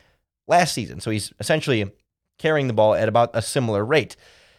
last 0.46 0.74
season. 0.74 1.00
So 1.00 1.10
he's 1.10 1.32
essentially 1.38 1.90
carrying 2.38 2.66
the 2.66 2.72
ball 2.74 2.94
at 2.94 3.08
about 3.08 3.30
a 3.34 3.42
similar 3.42 3.84
rate. 3.84 4.16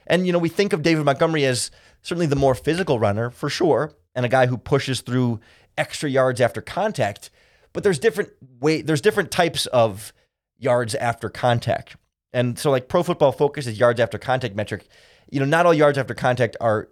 And, 0.08 0.26
you 0.26 0.34
know, 0.34 0.40
we 0.40 0.50
think 0.50 0.74
of 0.74 0.84
David 0.84 1.06
Montgomery 1.06 1.46
as 1.46 1.72
certainly 2.02 2.28
the 2.28 2.36
more 2.36 2.56
physical 2.56 3.00
runner 3.00 3.30
for 3.30 3.50
sure, 3.50 3.94
and 4.14 4.26
a 4.26 4.30
guy 4.30 4.46
who 4.46 4.58
pushes 4.58 5.02
through 5.02 5.40
extra 5.78 6.10
yards 6.10 6.40
after 6.40 6.62
contact. 6.62 7.30
But 7.74 7.84
there's 7.84 8.00
different 8.00 8.32
way 8.62 8.82
there's 8.82 9.02
different 9.02 9.32
types 9.32 9.66
of 9.68 10.14
yards 10.58 10.96
after 10.96 11.30
contact. 11.30 11.98
And 12.36 12.60
so 12.60 12.70
like 12.70 12.90
pro 12.90 13.02
football 13.02 13.32
focus 13.32 13.66
is 13.66 13.80
yards 13.80 13.98
after 14.02 14.18
contact 14.18 14.56
metric. 14.56 14.90
You 15.32 15.40
know, 15.40 15.46
not 15.46 15.66
all 15.66 15.74
yards 15.74 15.98
after 15.98 16.14
contact 16.14 16.58
are 16.60 16.90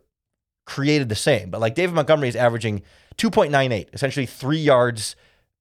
created 0.65 1.09
the 1.09 1.15
same, 1.15 1.49
but 1.49 1.59
like 1.59 1.75
David 1.75 1.93
Montgomery 1.93 2.29
is 2.29 2.35
averaging 2.37 2.81
2.98, 3.17 3.87
essentially 3.93 4.25
three 4.25 4.57
yards 4.57 5.17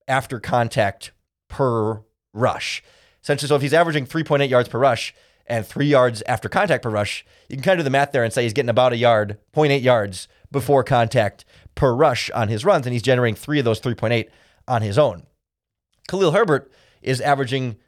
after 0.07 0.39
contact 0.39 1.11
per 1.49 2.01
rush. 2.33 2.85
Essentially, 3.25 3.49
so 3.49 3.57
if 3.57 3.63
he's 3.63 3.75
averaging 3.75 4.07
3.8 4.07 4.49
yards 4.49 4.69
per 4.69 4.79
rush 4.79 5.13
and 5.49 5.67
three 5.67 5.87
yards 5.87 6.23
after 6.27 6.49
contact 6.49 6.85
per 6.85 6.91
rush, 6.91 7.27
you 7.49 7.57
can 7.57 7.65
kind 7.65 7.81
of 7.81 7.83
do 7.83 7.85
the 7.85 7.91
math 7.91 8.13
there 8.13 8.23
and 8.23 8.33
say 8.33 8.45
he's 8.45 8.53
getting 8.53 8.69
about 8.69 8.93
a 8.93 8.97
yard, 8.97 9.37
0.8 9.53 9.83
yards 9.83 10.29
before 10.53 10.85
contact 10.85 11.45
per 11.75 11.93
rush 11.93 12.31
on 12.31 12.47
his 12.47 12.65
runs, 12.65 12.87
and 12.87 12.93
he's 12.93 13.03
generating 13.03 13.35
three 13.35 13.59
of 13.59 13.65
those 13.65 13.81
3.8 13.81 14.29
on 14.69 14.83
his 14.83 14.97
own. 14.97 15.25
Khalil 16.07 16.31
Herbert 16.31 16.71
is 17.03 17.21
averaging 17.21 17.79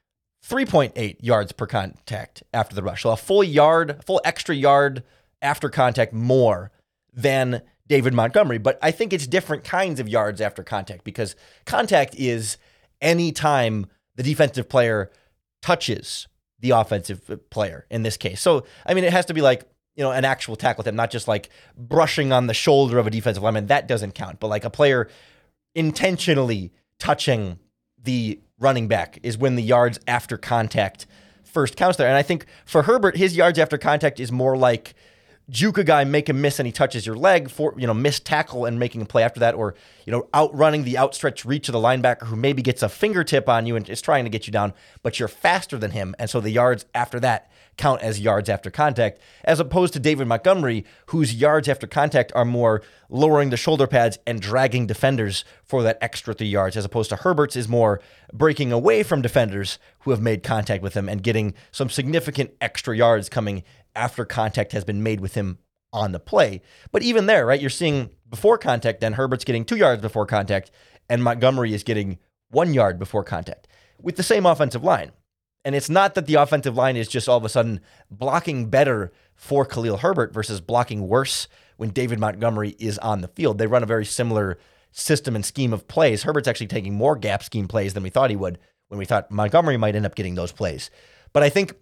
3.8 0.46 1.16
yards 1.20 1.52
per 1.52 1.66
contact 1.66 2.42
after 2.52 2.74
the 2.74 2.82
rush. 2.82 3.02
So 3.02 3.10
a 3.10 3.16
full 3.16 3.44
yard, 3.44 4.02
full 4.04 4.20
extra 4.24 4.54
yard 4.54 5.02
after 5.40 5.68
contact 5.68 6.12
more 6.12 6.70
than 7.12 7.62
David 7.86 8.12
Montgomery. 8.14 8.58
But 8.58 8.78
I 8.82 8.90
think 8.90 9.12
it's 9.12 9.26
different 9.26 9.64
kinds 9.64 10.00
of 10.00 10.08
yards 10.08 10.40
after 10.40 10.62
contact 10.62 11.04
because 11.04 11.34
contact 11.64 12.14
is 12.16 12.58
any 13.00 13.32
time 13.32 13.86
the 14.16 14.22
defensive 14.22 14.68
player 14.68 15.10
touches 15.62 16.28
the 16.60 16.70
offensive 16.70 17.48
player 17.50 17.86
in 17.90 18.02
this 18.02 18.16
case. 18.16 18.40
So, 18.40 18.64
I 18.86 18.94
mean, 18.94 19.04
it 19.04 19.12
has 19.12 19.26
to 19.26 19.34
be 19.34 19.40
like, 19.40 19.64
you 19.96 20.02
know, 20.02 20.12
an 20.12 20.24
actual 20.24 20.56
tackle 20.56 20.84
him, 20.84 20.96
not 20.96 21.10
just 21.10 21.28
like 21.28 21.50
brushing 21.76 22.32
on 22.32 22.46
the 22.46 22.54
shoulder 22.54 22.98
of 22.98 23.06
a 23.06 23.10
defensive 23.10 23.42
lineman. 23.42 23.66
That 23.66 23.86
doesn't 23.86 24.14
count. 24.14 24.40
But 24.40 24.48
like 24.48 24.64
a 24.64 24.70
player 24.70 25.08
intentionally 25.74 26.72
touching 26.98 27.58
the 28.02 28.40
running 28.64 28.88
back 28.88 29.20
is 29.22 29.38
when 29.38 29.54
the 29.54 29.62
yards 29.62 30.00
after 30.08 30.36
contact 30.36 31.06
first 31.44 31.76
counts 31.76 31.98
there. 31.98 32.08
And 32.08 32.16
I 32.16 32.22
think 32.22 32.46
for 32.64 32.82
Herbert, 32.82 33.16
his 33.16 33.36
yards 33.36 33.58
after 33.60 33.78
contact 33.78 34.18
is 34.18 34.32
more 34.32 34.56
like 34.56 34.94
juke 35.50 35.78
a 35.78 35.84
guy, 35.84 36.04
make 36.04 36.28
him 36.28 36.40
miss, 36.40 36.58
and 36.58 36.66
he 36.66 36.72
touches 36.72 37.06
your 37.06 37.16
leg 37.16 37.50
for 37.50 37.74
you 37.76 37.86
know 37.86 37.94
miss 37.94 38.20
tackle 38.20 38.64
and 38.64 38.78
making 38.78 39.02
a 39.02 39.06
play 39.06 39.22
after 39.22 39.40
that, 39.40 39.54
or 39.54 39.74
you 40.06 40.12
know 40.12 40.28
outrunning 40.34 40.84
the 40.84 40.98
outstretched 40.98 41.44
reach 41.44 41.68
of 41.68 41.72
the 41.72 41.78
linebacker 41.78 42.26
who 42.26 42.36
maybe 42.36 42.62
gets 42.62 42.82
a 42.82 42.88
fingertip 42.88 43.48
on 43.48 43.66
you 43.66 43.76
and 43.76 43.88
is 43.88 44.00
trying 44.00 44.24
to 44.24 44.30
get 44.30 44.46
you 44.46 44.52
down, 44.52 44.72
but 45.02 45.18
you're 45.18 45.28
faster 45.28 45.78
than 45.78 45.90
him, 45.90 46.14
and 46.18 46.30
so 46.30 46.40
the 46.40 46.50
yards 46.50 46.86
after 46.94 47.20
that 47.20 47.50
count 47.76 48.02
as 48.02 48.20
yards 48.20 48.48
after 48.48 48.70
contact, 48.70 49.20
as 49.44 49.60
opposed 49.60 49.92
to 49.92 49.98
David 49.98 50.26
Montgomery, 50.26 50.84
whose 51.06 51.34
yards 51.34 51.68
after 51.68 51.86
contact 51.86 52.32
are 52.34 52.44
more 52.44 52.82
lowering 53.08 53.50
the 53.50 53.56
shoulder 53.56 53.86
pads 53.86 54.18
and 54.26 54.40
dragging 54.40 54.86
defenders 54.86 55.44
for 55.62 55.82
that 55.82 55.98
extra 56.00 56.34
three 56.34 56.46
yards, 56.46 56.76
as 56.76 56.84
opposed 56.84 57.10
to 57.10 57.16
Herbert's 57.16 57.56
is 57.56 57.68
more 57.68 58.00
breaking 58.32 58.72
away 58.72 59.02
from 59.02 59.22
defenders 59.22 59.78
who 60.00 60.10
have 60.10 60.20
made 60.20 60.42
contact 60.42 60.82
with 60.82 60.94
him 60.94 61.08
and 61.08 61.22
getting 61.22 61.54
some 61.72 61.90
significant 61.90 62.52
extra 62.60 62.96
yards 62.96 63.28
coming 63.28 63.62
after 63.94 64.24
contact 64.24 64.72
has 64.72 64.84
been 64.84 65.02
made 65.02 65.20
with 65.20 65.34
him 65.34 65.58
on 65.92 66.12
the 66.12 66.20
play. 66.20 66.60
But 66.92 67.02
even 67.02 67.26
there, 67.26 67.46
right, 67.46 67.60
you're 67.60 67.70
seeing 67.70 68.10
before 68.28 68.58
contact, 68.58 69.00
then 69.00 69.14
Herbert's 69.14 69.44
getting 69.44 69.64
two 69.64 69.76
yards 69.76 70.02
before 70.02 70.26
contact, 70.26 70.70
and 71.08 71.22
Montgomery 71.22 71.72
is 71.72 71.84
getting 71.84 72.18
one 72.50 72.74
yard 72.74 72.98
before 72.98 73.24
contact 73.24 73.68
with 74.00 74.16
the 74.16 74.22
same 74.22 74.46
offensive 74.46 74.84
line. 74.84 75.12
And 75.64 75.74
it's 75.74 75.88
not 75.88 76.14
that 76.14 76.26
the 76.26 76.34
offensive 76.34 76.76
line 76.76 76.96
is 76.96 77.08
just 77.08 77.28
all 77.28 77.38
of 77.38 77.44
a 77.44 77.48
sudden 77.48 77.80
blocking 78.10 78.68
better 78.68 79.12
for 79.34 79.64
Khalil 79.64 79.98
Herbert 79.98 80.34
versus 80.34 80.60
blocking 80.60 81.08
worse 81.08 81.48
when 81.76 81.90
David 81.90 82.18
Montgomery 82.18 82.76
is 82.78 82.98
on 82.98 83.22
the 83.22 83.28
field. 83.28 83.58
They 83.58 83.66
run 83.66 83.82
a 83.82 83.86
very 83.86 84.04
similar 84.04 84.58
system 84.92 85.34
and 85.34 85.44
scheme 85.44 85.72
of 85.72 85.88
plays. 85.88 86.22
Herbert's 86.22 86.48
actually 86.48 86.66
taking 86.66 86.94
more 86.94 87.16
gap 87.16 87.42
scheme 87.42 87.66
plays 87.66 87.94
than 87.94 88.02
we 88.02 88.10
thought 88.10 88.30
he 88.30 88.36
would 88.36 88.58
when 88.88 88.98
we 88.98 89.06
thought 89.06 89.30
Montgomery 89.30 89.76
might 89.76 89.96
end 89.96 90.06
up 90.06 90.14
getting 90.14 90.34
those 90.34 90.52
plays. 90.52 90.90
But 91.32 91.42
I 91.42 91.48
think 91.48 91.74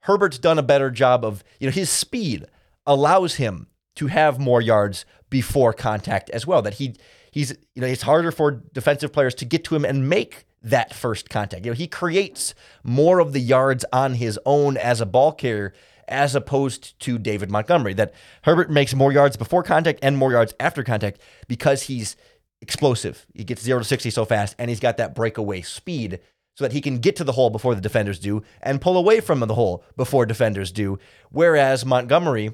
Herbert's 0.00 0.38
done 0.38 0.58
a 0.58 0.62
better 0.62 0.90
job 0.90 1.24
of, 1.24 1.44
you 1.58 1.66
know, 1.66 1.72
his 1.72 1.90
speed 1.90 2.46
allows 2.86 3.36
him 3.36 3.68
to 3.96 4.06
have 4.06 4.38
more 4.38 4.60
yards 4.60 5.04
before 5.28 5.72
contact 5.72 6.30
as 6.30 6.46
well. 6.46 6.62
That 6.62 6.74
he 6.74 6.96
he's 7.30 7.50
you 7.74 7.82
know, 7.82 7.86
it's 7.86 8.02
harder 8.02 8.32
for 8.32 8.50
defensive 8.50 9.12
players 9.12 9.34
to 9.36 9.44
get 9.44 9.64
to 9.64 9.76
him 9.76 9.84
and 9.84 10.08
make 10.08 10.46
that 10.62 10.92
first 10.92 11.30
contact. 11.30 11.64
You 11.64 11.72
know, 11.72 11.76
he 11.76 11.86
creates 11.86 12.54
more 12.82 13.18
of 13.18 13.32
the 13.32 13.40
yards 13.40 13.84
on 13.92 14.14
his 14.14 14.38
own 14.44 14.76
as 14.76 15.00
a 15.00 15.06
ball 15.06 15.32
carrier 15.32 15.72
as 16.08 16.34
opposed 16.34 16.98
to 17.00 17.18
David 17.18 17.50
Montgomery. 17.50 17.94
That 17.94 18.12
Herbert 18.42 18.70
makes 18.70 18.94
more 18.94 19.12
yards 19.12 19.36
before 19.36 19.62
contact 19.62 20.00
and 20.02 20.18
more 20.18 20.32
yards 20.32 20.52
after 20.58 20.82
contact 20.82 21.20
because 21.46 21.84
he's 21.84 22.16
explosive. 22.60 23.26
He 23.32 23.44
gets 23.44 23.62
0 23.62 23.78
to 23.78 23.84
60 23.84 24.10
so 24.10 24.24
fast 24.24 24.56
and 24.58 24.68
he's 24.68 24.80
got 24.80 24.96
that 24.98 25.14
breakaway 25.14 25.62
speed 25.62 26.20
so 26.60 26.66
that 26.66 26.72
he 26.72 26.82
can 26.82 26.98
get 26.98 27.16
to 27.16 27.24
the 27.24 27.32
hole 27.32 27.48
before 27.48 27.74
the 27.74 27.80
defenders 27.80 28.18
do 28.18 28.42
and 28.60 28.82
pull 28.82 28.98
away 28.98 29.18
from 29.20 29.40
the 29.40 29.54
hole 29.54 29.82
before 29.96 30.26
defenders 30.26 30.70
do. 30.70 30.98
Whereas 31.30 31.86
Montgomery 31.86 32.52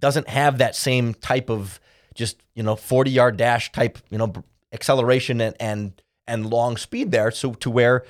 doesn't 0.00 0.30
have 0.30 0.56
that 0.56 0.74
same 0.74 1.12
type 1.12 1.50
of 1.50 1.78
just, 2.14 2.42
you 2.54 2.62
know, 2.62 2.74
40 2.74 3.10
yard 3.10 3.36
dash 3.36 3.70
type, 3.70 3.98
you 4.08 4.16
know, 4.16 4.32
acceleration 4.72 5.42
and, 5.42 5.54
and, 5.60 6.02
and 6.26 6.48
long 6.48 6.78
speed 6.78 7.10
there. 7.10 7.30
So 7.30 7.52
to 7.52 7.68
where 7.70 8.06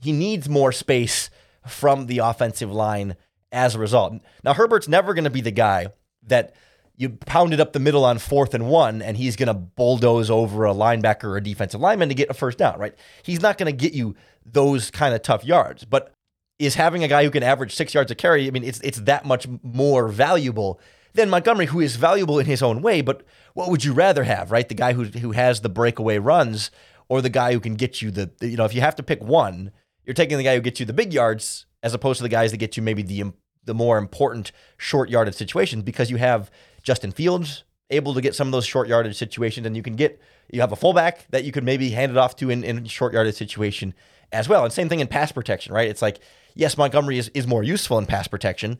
he 0.00 0.10
needs 0.10 0.48
more 0.48 0.72
space 0.72 1.30
from 1.64 2.06
the 2.06 2.18
offensive 2.18 2.72
line 2.72 3.14
as 3.52 3.76
a 3.76 3.78
result. 3.78 4.14
Now, 4.42 4.54
Herbert's 4.54 4.88
never 4.88 5.14
going 5.14 5.22
to 5.22 5.30
be 5.30 5.40
the 5.40 5.52
guy 5.52 5.86
that 6.26 6.56
you 6.96 7.10
pounded 7.10 7.60
up 7.60 7.72
the 7.72 7.80
middle 7.80 8.04
on 8.04 8.18
fourth 8.18 8.54
and 8.54 8.68
one, 8.68 9.02
and 9.02 9.16
he's 9.16 9.36
going 9.36 9.48
to 9.48 9.54
bulldoze 9.54 10.30
over 10.30 10.64
a 10.64 10.72
linebacker 10.72 11.24
or 11.24 11.36
a 11.36 11.42
defensive 11.42 11.80
lineman 11.80 12.08
to 12.08 12.14
get 12.14 12.30
a 12.30 12.34
first 12.34 12.58
down, 12.58 12.78
right? 12.78 12.94
He's 13.22 13.42
not 13.42 13.58
going 13.58 13.66
to 13.66 13.76
get 13.76 13.94
you 13.94 14.14
those 14.46 14.90
kind 14.90 15.14
of 15.14 15.22
tough 15.22 15.44
yards. 15.44 15.84
But 15.84 16.12
is 16.58 16.76
having 16.76 17.02
a 17.02 17.08
guy 17.08 17.24
who 17.24 17.30
can 17.30 17.42
average 17.42 17.74
six 17.74 17.94
yards 17.94 18.10
a 18.12 18.14
carry, 18.14 18.46
I 18.46 18.50
mean, 18.50 18.64
it's 18.64 18.80
it's 18.80 19.00
that 19.00 19.24
much 19.24 19.46
more 19.62 20.08
valuable 20.08 20.80
than 21.14 21.30
Montgomery, 21.30 21.66
who 21.66 21.80
is 21.80 21.96
valuable 21.96 22.38
in 22.38 22.46
his 22.46 22.62
own 22.62 22.80
way. 22.80 23.00
But 23.00 23.24
what 23.54 23.70
would 23.70 23.84
you 23.84 23.92
rather 23.92 24.24
have, 24.24 24.52
right? 24.52 24.68
The 24.68 24.74
guy 24.74 24.92
who 24.92 25.04
who 25.04 25.32
has 25.32 25.62
the 25.62 25.68
breakaway 25.68 26.18
runs, 26.18 26.70
or 27.08 27.20
the 27.20 27.30
guy 27.30 27.52
who 27.52 27.60
can 27.60 27.74
get 27.74 28.02
you 28.02 28.12
the, 28.12 28.30
you 28.40 28.56
know, 28.56 28.64
if 28.64 28.74
you 28.74 28.80
have 28.80 28.96
to 28.96 29.02
pick 29.02 29.22
one, 29.22 29.72
you're 30.04 30.14
taking 30.14 30.38
the 30.38 30.44
guy 30.44 30.54
who 30.54 30.60
gets 30.60 30.78
you 30.78 30.86
the 30.86 30.92
big 30.92 31.12
yards 31.12 31.66
as 31.82 31.92
opposed 31.92 32.18
to 32.18 32.22
the 32.22 32.28
guys 32.28 32.52
that 32.52 32.58
get 32.58 32.76
you 32.76 32.82
maybe 32.82 33.02
the 33.02 33.32
the 33.64 33.74
more 33.74 33.98
important 33.98 34.52
short 34.76 35.08
yarded 35.08 35.34
situations 35.34 35.82
because 35.82 36.10
you 36.10 36.16
have 36.16 36.50
Justin 36.84 37.10
Fields 37.10 37.64
able 37.90 38.14
to 38.14 38.20
get 38.20 38.34
some 38.34 38.48
of 38.48 38.52
those 38.52 38.66
short 38.66 38.88
yardage 38.88 39.16
situations, 39.16 39.66
and 39.66 39.76
you 39.76 39.82
can 39.82 39.96
get 39.96 40.20
you 40.52 40.60
have 40.60 40.72
a 40.72 40.76
fullback 40.76 41.26
that 41.30 41.44
you 41.44 41.52
could 41.52 41.64
maybe 41.64 41.90
hand 41.90 42.12
it 42.12 42.18
off 42.18 42.36
to 42.36 42.50
in, 42.50 42.62
in 42.62 42.84
short 42.84 43.12
yardage 43.12 43.34
situation 43.34 43.94
as 44.32 44.48
well. 44.48 44.64
And 44.64 44.72
same 44.72 44.88
thing 44.88 45.00
in 45.00 45.08
pass 45.08 45.32
protection, 45.32 45.74
right? 45.74 45.88
It's 45.88 46.02
like 46.02 46.20
yes, 46.54 46.78
Montgomery 46.78 47.18
is, 47.18 47.30
is 47.34 47.46
more 47.46 47.62
useful 47.62 47.98
in 47.98 48.06
pass 48.06 48.28
protection, 48.28 48.78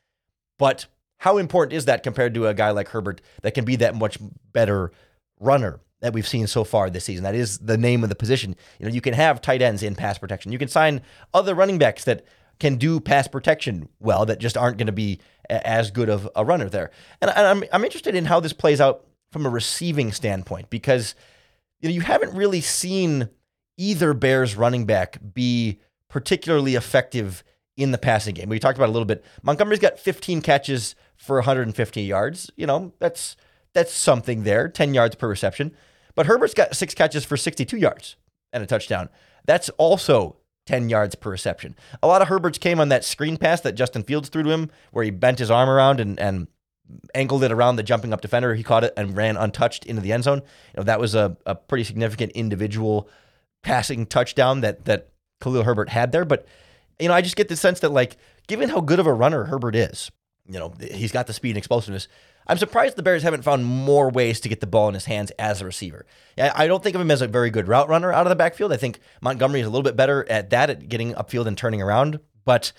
but 0.59 0.87
how 1.19 1.39
important 1.39 1.73
is 1.73 1.87
that 1.87 2.03
compared 2.03 2.35
to 2.35 2.47
a 2.47 2.55
guy 2.55 2.71
like 2.71 2.89
Herbert 2.89 3.21
that 3.43 3.55
can 3.55 3.65
be 3.65 3.77
that 3.77 3.95
much 3.95 4.19
better 4.53 4.93
runner 5.41 5.81
that 6.01 6.13
we've 6.13 6.29
seen 6.29 6.47
so 6.47 6.65
far 6.65 6.91
this 6.91 7.05
season? 7.05 7.25
That 7.25 7.35
is 7.35 7.59
the 7.59 7.79
name 7.79 8.03
of 8.03 8.09
the 8.09 8.15
position. 8.15 8.55
You 8.79 8.87
know, 8.87 8.93
you 8.93 9.01
can 9.01 9.15
have 9.15 9.41
tight 9.41 9.63
ends 9.63 9.83
in 9.83 9.95
pass 9.95 10.19
protection. 10.19 10.53
You 10.53 10.59
can 10.59 10.69
sign 10.69 11.01
other 11.33 11.55
running 11.55 11.79
backs 11.79 12.05
that 12.05 12.25
can 12.61 12.77
do 12.77 13.01
pass 13.01 13.27
protection 13.27 13.89
well 14.01 14.27
that 14.27 14.39
just 14.39 14.57
aren't 14.57 14.77
going 14.77 14.87
to 14.87 14.93
be 14.93 15.19
as 15.51 15.91
good 15.91 16.09
of 16.09 16.29
a 16.35 16.45
runner 16.45 16.69
there. 16.69 16.91
And 17.21 17.31
I'm, 17.31 17.65
I'm 17.73 17.85
interested 17.85 18.15
in 18.15 18.27
how 18.27 18.41
this 18.41 18.53
plays 18.53 18.81
out 18.81 19.07
from 19.31 19.47
a 19.47 19.51
receiving 19.51 20.13
standpoint 20.13 20.71
because 20.71 21.15
you 21.81 21.89
know 21.89 21.95
you 21.95 22.03
haven't 22.03 22.35
really 22.35 22.61
seen 22.61 23.29
either 23.77 24.15
Bears 24.15 24.57
running 24.57 24.87
back 24.87 25.19
be 25.35 25.81
particularly 26.09 26.77
effective 26.77 27.43
in 27.77 27.91
the 27.91 27.99
passing 27.99 28.35
game. 28.35 28.49
We 28.49 28.59
talked 28.59 28.79
about 28.79 28.89
a 28.89 28.93
little 28.93 29.07
bit. 29.07 29.25
Montgomery's 29.43 29.81
got 29.81 29.99
15 29.99 30.41
catches 30.43 30.95
for 31.17 31.37
150 31.37 32.03
yards. 32.03 32.51
You 32.57 32.67
know, 32.67 32.93
that's 33.01 33.37
that's 33.73 33.93
something 33.93 34.45
there, 34.45 34.69
10 34.69 34.95
yards 34.95 35.17
per 35.17 35.29
reception. 35.29 35.73
But 36.15 36.27
Herbert's 36.27 36.55
got 36.55 36.77
six 36.77 36.95
catches 36.95 37.25
for 37.25 37.37
62 37.37 37.77
yards 37.77 38.17
and 38.53 38.63
a 38.63 38.67
touchdown. 38.67 39.09
That's 39.45 39.69
also 39.71 40.37
10 40.67 40.89
yards 40.89 41.15
per 41.15 41.31
reception. 41.31 41.77
A 42.03 42.07
lot 42.07 42.23
of 42.23 42.29
Herbert's 42.29 42.59
came 42.59 42.81
on 42.81 42.89
that 42.89 43.05
screen 43.05 43.37
pass 43.37 43.61
that 43.63 43.75
Justin 43.75 44.03
Fields 44.03 44.29
threw 44.29 44.43
to 44.43 44.51
him, 44.51 44.71
where 44.93 45.05
he 45.05 45.11
bent 45.11 45.39
his 45.39 45.51
arm 45.51 45.69
around 45.69 46.01
and, 46.01 46.19
and 46.19 46.49
angled 47.15 47.45
it 47.45 47.53
around 47.53 47.77
the 47.77 47.83
jumping 47.83 48.13
up 48.13 48.21
defender. 48.21 48.55
He 48.55 48.63
caught 48.63 48.85
it 48.85 48.93
and 48.97 49.17
ran 49.17 49.37
untouched 49.37 49.85
into 49.85 50.03
the 50.03 50.13
end 50.13 50.25
zone. 50.25 50.39
You 50.39 50.79
know, 50.79 50.83
that 50.85 51.01
was 51.01 51.15
a, 51.15 51.37
a 51.47 51.55
pretty 51.55 51.85
significant 51.85 52.33
individual 52.33 53.09
passing 53.63 54.07
touchdown 54.07 54.61
that 54.61 54.85
that 54.85 55.09
Khalil 55.41 55.65
Herbert 55.65 55.89
had 55.89 56.13
there. 56.13 56.25
But, 56.25 56.47
you 56.99 57.09
know, 57.09 57.15
I 57.15 57.21
just 57.21 57.37
get 57.37 57.49
the 57.49 57.57
sense 57.57 57.81
that, 57.81 57.91
like, 57.91 58.17
given 58.47 58.69
how 58.69 58.81
good 58.81 59.01
of 59.01 59.07
a 59.07 59.13
runner 59.13 59.45
Herbert 59.45 59.77
is, 59.77 60.11
you 60.47 60.59
know, 60.59 60.75
he's 60.81 61.13
got 61.13 61.27
the 61.27 61.33
speed 61.33 61.51
and 61.51 61.59
explosiveness. 61.59 62.09
I'm 62.47 62.59
surprised 62.59 62.97
the 62.97 63.03
Bears 63.03 63.23
haven't 63.23 63.43
found 63.43 63.65
more 63.65 64.11
ways 64.11 64.41
to 64.41 64.49
get 64.49 64.61
the 64.61 64.67
ball 64.67 64.89
in 64.89 64.95
his 64.95 65.07
hands 65.07 65.31
as 65.39 65.61
a 65.61 65.65
receiver. 65.65 66.07
I 66.39 66.67
don't 66.67 66.83
think 66.83 66.95
of 66.95 67.01
him 67.01 67.11
as 67.11 67.23
a 67.23 67.29
very 67.29 67.51
good 67.51 67.69
route 67.69 67.89
runner 67.89 68.13
out 68.13 68.27
of 68.27 68.31
the 68.31 68.37
backfield. 68.37 68.73
I 68.73 68.77
think 68.77 69.01
Montgomery 69.21 69.61
is 69.61 69.67
a 69.67 69.71
little 69.71 69.83
bit 69.83 69.97
better 69.97 70.29
at 70.29 70.51
that, 70.51 70.71
at 70.71 70.89
getting 70.89 71.15
upfield 71.15 71.47
and 71.47 71.57
turning 71.57 71.81
around. 71.81 72.21
But 72.45 72.73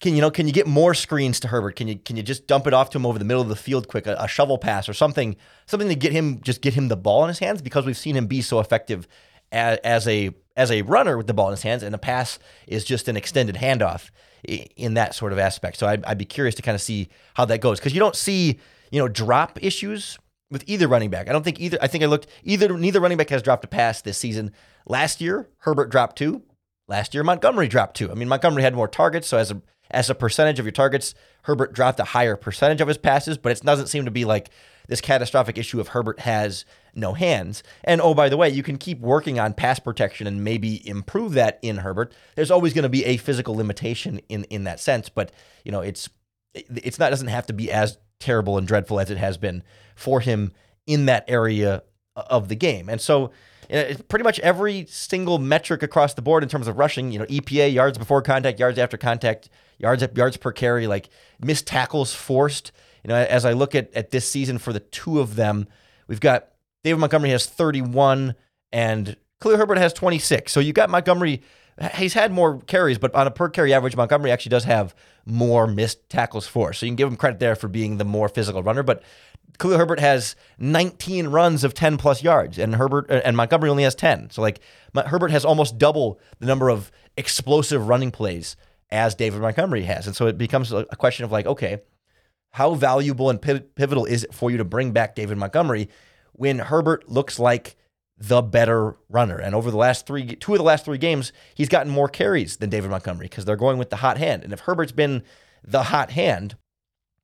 can 0.00 0.14
you 0.14 0.20
know 0.20 0.30
can 0.30 0.46
you 0.46 0.52
get 0.52 0.66
more 0.66 0.94
screens 0.94 1.38
to 1.40 1.48
Herbert? 1.48 1.76
Can 1.76 1.88
you 1.88 1.96
can 1.96 2.16
you 2.16 2.22
just 2.22 2.46
dump 2.46 2.66
it 2.66 2.74
off 2.74 2.90
to 2.90 2.98
him 2.98 3.06
over 3.06 3.18
the 3.18 3.24
middle 3.24 3.42
of 3.42 3.48
the 3.48 3.56
field 3.56 3.86
quick, 3.86 4.06
a, 4.06 4.16
a, 4.18 4.26
shovel 4.26 4.58
pass 4.58 4.88
or 4.88 4.94
something 4.94 5.36
something 5.66 5.88
to 5.88 5.94
get 5.94 6.10
him 6.10 6.40
just 6.40 6.60
get 6.60 6.74
him 6.74 6.88
the 6.88 6.96
ball 6.96 7.22
in 7.22 7.28
his 7.28 7.38
hands 7.38 7.62
because 7.62 7.86
we've 7.86 7.96
seen 7.96 8.16
him 8.16 8.26
be 8.26 8.42
so 8.42 8.58
effective 8.58 9.06
as, 9.52 9.78
as 9.78 10.08
a 10.08 10.30
as 10.56 10.70
a 10.70 10.82
runner 10.82 11.16
with 11.16 11.26
the 11.26 11.34
ball 11.34 11.48
in 11.48 11.52
his 11.52 11.62
hands, 11.62 11.82
and 11.82 11.94
a 11.94 11.98
pass 11.98 12.38
is 12.66 12.84
just 12.84 13.08
an 13.08 13.16
extended 13.16 13.56
handoff 13.56 14.10
in 14.44 14.94
that 14.94 15.14
sort 15.14 15.32
of 15.32 15.38
aspect. 15.38 15.78
So 15.78 15.86
I'd, 15.86 16.04
I'd 16.04 16.18
be 16.18 16.24
curious 16.24 16.54
to 16.56 16.62
kind 16.62 16.74
of 16.74 16.82
see 16.82 17.08
how 17.34 17.44
that 17.44 17.60
goes 17.60 17.78
because 17.78 17.94
you 17.94 18.00
don't 18.00 18.16
see 18.16 18.58
you 18.92 19.00
know 19.00 19.08
drop 19.08 19.58
issues 19.60 20.18
with 20.50 20.62
either 20.68 20.86
running 20.86 21.10
back. 21.10 21.28
I 21.28 21.32
don't 21.32 21.42
think 21.42 21.58
either. 21.58 21.78
I 21.82 21.88
think 21.88 22.04
I 22.04 22.06
looked 22.06 22.28
either 22.44 22.76
neither 22.78 23.00
running 23.00 23.18
back 23.18 23.30
has 23.30 23.42
dropped 23.42 23.64
a 23.64 23.68
pass 23.68 24.00
this 24.00 24.18
season. 24.18 24.52
Last 24.86 25.20
year 25.20 25.48
Herbert 25.58 25.90
dropped 25.90 26.16
two. 26.16 26.42
Last 26.86 27.14
year 27.14 27.24
Montgomery 27.24 27.66
dropped 27.66 27.96
two. 27.96 28.10
I 28.10 28.14
mean 28.14 28.28
Montgomery 28.28 28.62
had 28.62 28.74
more 28.74 28.86
targets, 28.86 29.26
so 29.26 29.38
as 29.38 29.50
a 29.50 29.60
as 29.90 30.08
a 30.08 30.14
percentage 30.14 30.58
of 30.58 30.64
your 30.64 30.72
targets, 30.72 31.14
Herbert 31.42 31.72
dropped 31.72 32.00
a 32.00 32.04
higher 32.04 32.36
percentage 32.36 32.80
of 32.80 32.88
his 32.88 32.98
passes, 32.98 33.36
but 33.36 33.52
it 33.52 33.62
doesn't 33.62 33.88
seem 33.88 34.04
to 34.04 34.10
be 34.10 34.24
like 34.24 34.50
this 34.88 35.00
catastrophic 35.00 35.58
issue 35.58 35.80
of 35.80 35.88
Herbert 35.88 36.20
has 36.20 36.64
no 36.94 37.12
hands. 37.12 37.62
And 37.84 38.00
oh, 38.00 38.14
by 38.14 38.28
the 38.28 38.36
way, 38.36 38.48
you 38.50 38.62
can 38.62 38.78
keep 38.78 39.00
working 39.00 39.38
on 39.38 39.54
pass 39.54 39.78
protection 39.78 40.26
and 40.26 40.42
maybe 40.42 40.86
improve 40.88 41.32
that 41.32 41.58
in 41.62 41.78
Herbert. 41.78 42.12
There's 42.36 42.50
always 42.50 42.74
going 42.74 42.82
to 42.84 42.88
be 42.88 43.04
a 43.04 43.16
physical 43.16 43.54
limitation 43.54 44.20
in 44.28 44.44
in 44.44 44.64
that 44.64 44.80
sense, 44.80 45.08
but 45.08 45.30
you 45.64 45.72
know, 45.72 45.80
it's 45.80 46.08
it's 46.54 46.98
not 46.98 47.10
doesn't 47.10 47.28
have 47.28 47.46
to 47.46 47.52
be 47.52 47.70
as 47.70 47.98
terrible 48.22 48.56
and 48.56 48.66
dreadful 48.66 49.00
as 49.00 49.10
it 49.10 49.18
has 49.18 49.36
been 49.36 49.62
for 49.94 50.20
him 50.20 50.52
in 50.86 51.06
that 51.06 51.24
area 51.28 51.82
of 52.16 52.48
the 52.48 52.56
game. 52.56 52.88
And 52.88 53.00
so 53.00 53.30
uh, 53.72 53.94
pretty 54.08 54.22
much 54.22 54.38
every 54.40 54.86
single 54.86 55.38
metric 55.38 55.82
across 55.82 56.14
the 56.14 56.22
board 56.22 56.42
in 56.42 56.48
terms 56.48 56.68
of 56.68 56.78
rushing, 56.78 57.12
you 57.12 57.18
know, 57.18 57.24
EPA, 57.26 57.72
yards 57.72 57.98
before 57.98 58.22
contact, 58.22 58.58
yards 58.58 58.78
after 58.78 58.96
contact, 58.96 59.48
yards 59.78 60.04
yards 60.14 60.36
per 60.36 60.52
carry, 60.52 60.86
like 60.86 61.08
missed 61.40 61.66
tackles 61.66 62.14
forced. 62.14 62.72
You 63.04 63.08
know, 63.08 63.16
as 63.16 63.44
I 63.44 63.52
look 63.52 63.74
at 63.74 63.92
at 63.94 64.10
this 64.10 64.28
season 64.28 64.58
for 64.58 64.72
the 64.72 64.80
two 64.80 65.20
of 65.20 65.36
them, 65.36 65.68
we've 66.06 66.20
got 66.20 66.48
David 66.84 67.00
Montgomery 67.00 67.30
has 67.30 67.46
31 67.46 68.34
and 68.72 69.16
Khalil 69.40 69.56
Herbert 69.56 69.78
has 69.78 69.92
26. 69.92 70.52
So 70.52 70.60
you've 70.60 70.74
got 70.74 70.90
Montgomery. 70.90 71.42
He's 71.96 72.14
had 72.14 72.32
more 72.32 72.60
carries, 72.60 72.98
but 72.98 73.14
on 73.14 73.26
a 73.26 73.30
per 73.30 73.48
carry 73.48 73.72
average, 73.72 73.96
Montgomery 73.96 74.30
actually 74.30 74.50
does 74.50 74.64
have 74.64 74.94
more 75.24 75.66
missed 75.66 76.08
tackles 76.08 76.46
for. 76.46 76.72
So 76.72 76.86
you 76.86 76.90
can 76.90 76.96
give 76.96 77.08
him 77.08 77.16
credit 77.16 77.40
there 77.40 77.54
for 77.54 77.68
being 77.68 77.96
the 77.96 78.04
more 78.04 78.28
physical 78.28 78.62
runner. 78.62 78.82
But 78.82 79.02
Khalil 79.58 79.78
Herbert 79.78 80.00
has 80.00 80.36
19 80.58 81.28
runs 81.28 81.64
of 81.64 81.74
10 81.74 81.96
plus 81.96 82.22
yards, 82.22 82.58
and 82.58 82.74
Herbert 82.74 83.10
uh, 83.10 83.20
and 83.24 83.36
Montgomery 83.36 83.70
only 83.70 83.84
has 83.84 83.94
10. 83.94 84.30
So 84.30 84.42
like 84.42 84.60
Herbert 84.94 85.30
has 85.30 85.44
almost 85.44 85.78
double 85.78 86.20
the 86.40 86.46
number 86.46 86.68
of 86.68 86.90
explosive 87.16 87.88
running 87.88 88.10
plays 88.10 88.56
as 88.90 89.14
David 89.14 89.40
Montgomery 89.40 89.82
has. 89.84 90.06
And 90.06 90.14
so 90.14 90.26
it 90.26 90.36
becomes 90.36 90.72
a 90.72 90.84
question 90.84 91.24
of 91.24 91.32
like, 91.32 91.46
okay, 91.46 91.80
how 92.50 92.74
valuable 92.74 93.30
and 93.30 93.40
pivotal 93.40 94.04
is 94.04 94.24
it 94.24 94.34
for 94.34 94.50
you 94.50 94.58
to 94.58 94.64
bring 94.64 94.92
back 94.92 95.14
David 95.14 95.38
Montgomery 95.38 95.88
when 96.32 96.58
Herbert 96.58 97.08
looks 97.08 97.38
like 97.38 97.76
the 98.16 98.42
better 98.42 98.96
runner? 99.08 99.36
And 99.36 99.54
over 99.54 99.70
the 99.70 99.76
last 99.76 100.06
three, 100.06 100.36
two 100.36 100.52
of 100.52 100.58
the 100.58 100.64
last 100.64 100.84
three 100.84 100.98
games, 100.98 101.32
he's 101.54 101.68
gotten 101.68 101.92
more 101.92 102.08
carries 102.08 102.56
than 102.56 102.70
David 102.70 102.90
Montgomery 102.90 103.26
because 103.26 103.44
they're 103.44 103.56
going 103.56 103.78
with 103.78 103.90
the 103.90 103.96
hot 103.96 104.18
hand. 104.18 104.44
And 104.44 104.52
if 104.52 104.60
Herbert's 104.60 104.92
been 104.92 105.22
the 105.64 105.84
hot 105.84 106.10
hand, 106.10 106.56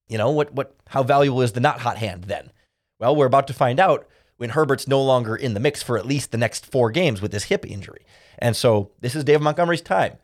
you 0.08 0.18
know 0.18 0.30
what? 0.30 0.52
What? 0.54 0.74
How 0.88 1.02
valuable 1.02 1.42
is 1.42 1.52
the 1.52 1.60
not 1.60 1.80
hot 1.80 1.98
hand 1.98 2.24
then? 2.24 2.52
Well, 2.98 3.14
we're 3.14 3.26
about 3.26 3.46
to 3.48 3.54
find 3.54 3.78
out 3.78 4.08
when 4.38 4.50
Herbert's 4.50 4.88
no 4.88 5.02
longer 5.02 5.36
in 5.36 5.54
the 5.54 5.60
mix 5.60 5.82
for 5.82 5.98
at 5.98 6.06
least 6.06 6.30
the 6.30 6.38
next 6.38 6.66
four 6.66 6.90
games 6.90 7.20
with 7.20 7.32
this 7.32 7.44
hip 7.44 7.66
injury. 7.66 8.04
And 8.38 8.56
so 8.56 8.92
this 9.00 9.14
is 9.14 9.24
David 9.24 9.42
Montgomery's 9.42 9.82
time 9.82 10.18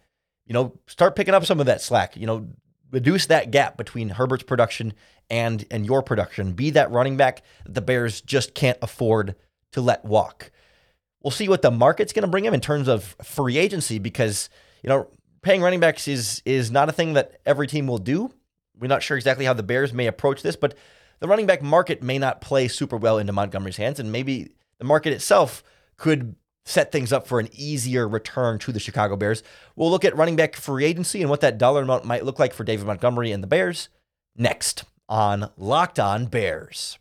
you 0.47 0.53
know, 0.53 0.73
start 0.87 1.17
picking 1.17 1.35
up 1.35 1.45
some 1.45 1.61
of 1.61 1.67
that 1.67 1.81
slack. 1.81 2.17
You 2.17 2.27
know, 2.27 2.49
reduce 2.91 3.27
that 3.27 3.51
gap 3.51 3.77
between 3.77 4.11
Herbert's 4.11 4.45
production 4.45 4.93
and 5.31 5.65
and 5.71 5.87
your 5.87 6.03
production. 6.03 6.53
Be 6.53 6.71
that 6.71 6.91
running 6.91 7.17
back 7.17 7.43
that 7.65 7.75
the 7.75 7.81
Bears 7.81 8.21
just 8.21 8.55
can't 8.55 8.79
afford 8.83 9.35
to 9.75 9.81
let 9.81 10.05
walk. 10.05 10.51
We'll 11.23 11.31
see 11.31 11.49
what 11.49 11.63
the 11.63 11.71
market's 11.71 12.13
going 12.13 12.25
to 12.25 12.31
bring 12.31 12.45
him 12.45 12.55
in 12.55 12.61
terms 12.61 12.89
of 12.89 13.17
free 13.23 13.59
agency 13.59 13.99
because 13.99 14.49
you 14.83 14.89
know 14.89 15.09
paying 15.43 15.63
running 15.63 15.81
backs 15.81 16.09
is 16.09 16.43
is 16.45 16.71
not 16.71 16.89
a 16.89 16.93
thing 16.93 17.13
that 17.13 17.41
every 17.47 17.67
team 17.67 17.87
will 17.87 17.99
do. 17.99 18.33
We're 18.79 18.89
not 18.89 19.03
sure 19.03 19.17
exactly 19.17 19.45
how 19.45 19.53
the 19.53 19.63
Bears 19.63 19.93
may 19.93 20.07
approach 20.07 20.43
this, 20.43 20.57
but 20.57 20.77
the 21.21 21.29
running 21.29 21.47
back 21.47 21.63
market 21.63 22.03
may 22.03 22.19
not 22.19 22.41
play 22.41 22.67
super 22.67 22.97
well 22.97 23.19
into 23.19 23.33
Montgomery's 23.33 23.77
hands, 23.77 24.01
and 24.01 24.11
maybe 24.11 24.51
the 24.79 24.85
market 24.85 25.13
itself 25.13 25.63
could 25.97 26.35
set 26.65 26.91
things 26.91 27.13
up 27.13 27.27
for 27.27 27.39
an 27.39 27.49
easier 27.53 28.09
return 28.09 28.59
to 28.59 28.73
the 28.73 28.81
Chicago 28.81 29.17
Bears. 29.17 29.43
We'll 29.77 29.91
look 29.91 30.05
at 30.05 30.17
running 30.17 30.37
back 30.37 30.57
free 30.57 30.85
agency 30.85 31.21
and 31.21 31.31
what 31.31 31.41
that 31.43 31.59
dollar 31.59 31.83
amount 31.83 32.05
might 32.05 32.25
look 32.25 32.39
like 32.39 32.55
for 32.55 32.65
David 32.65 32.87
Montgomery 32.87 33.33
and 33.33 33.43
the 33.43 33.49
Bears 33.49 33.89
next 34.35 34.85
on 35.09 35.51
Locked 35.57 36.01
On 36.01 36.27
Bears. 36.27 36.99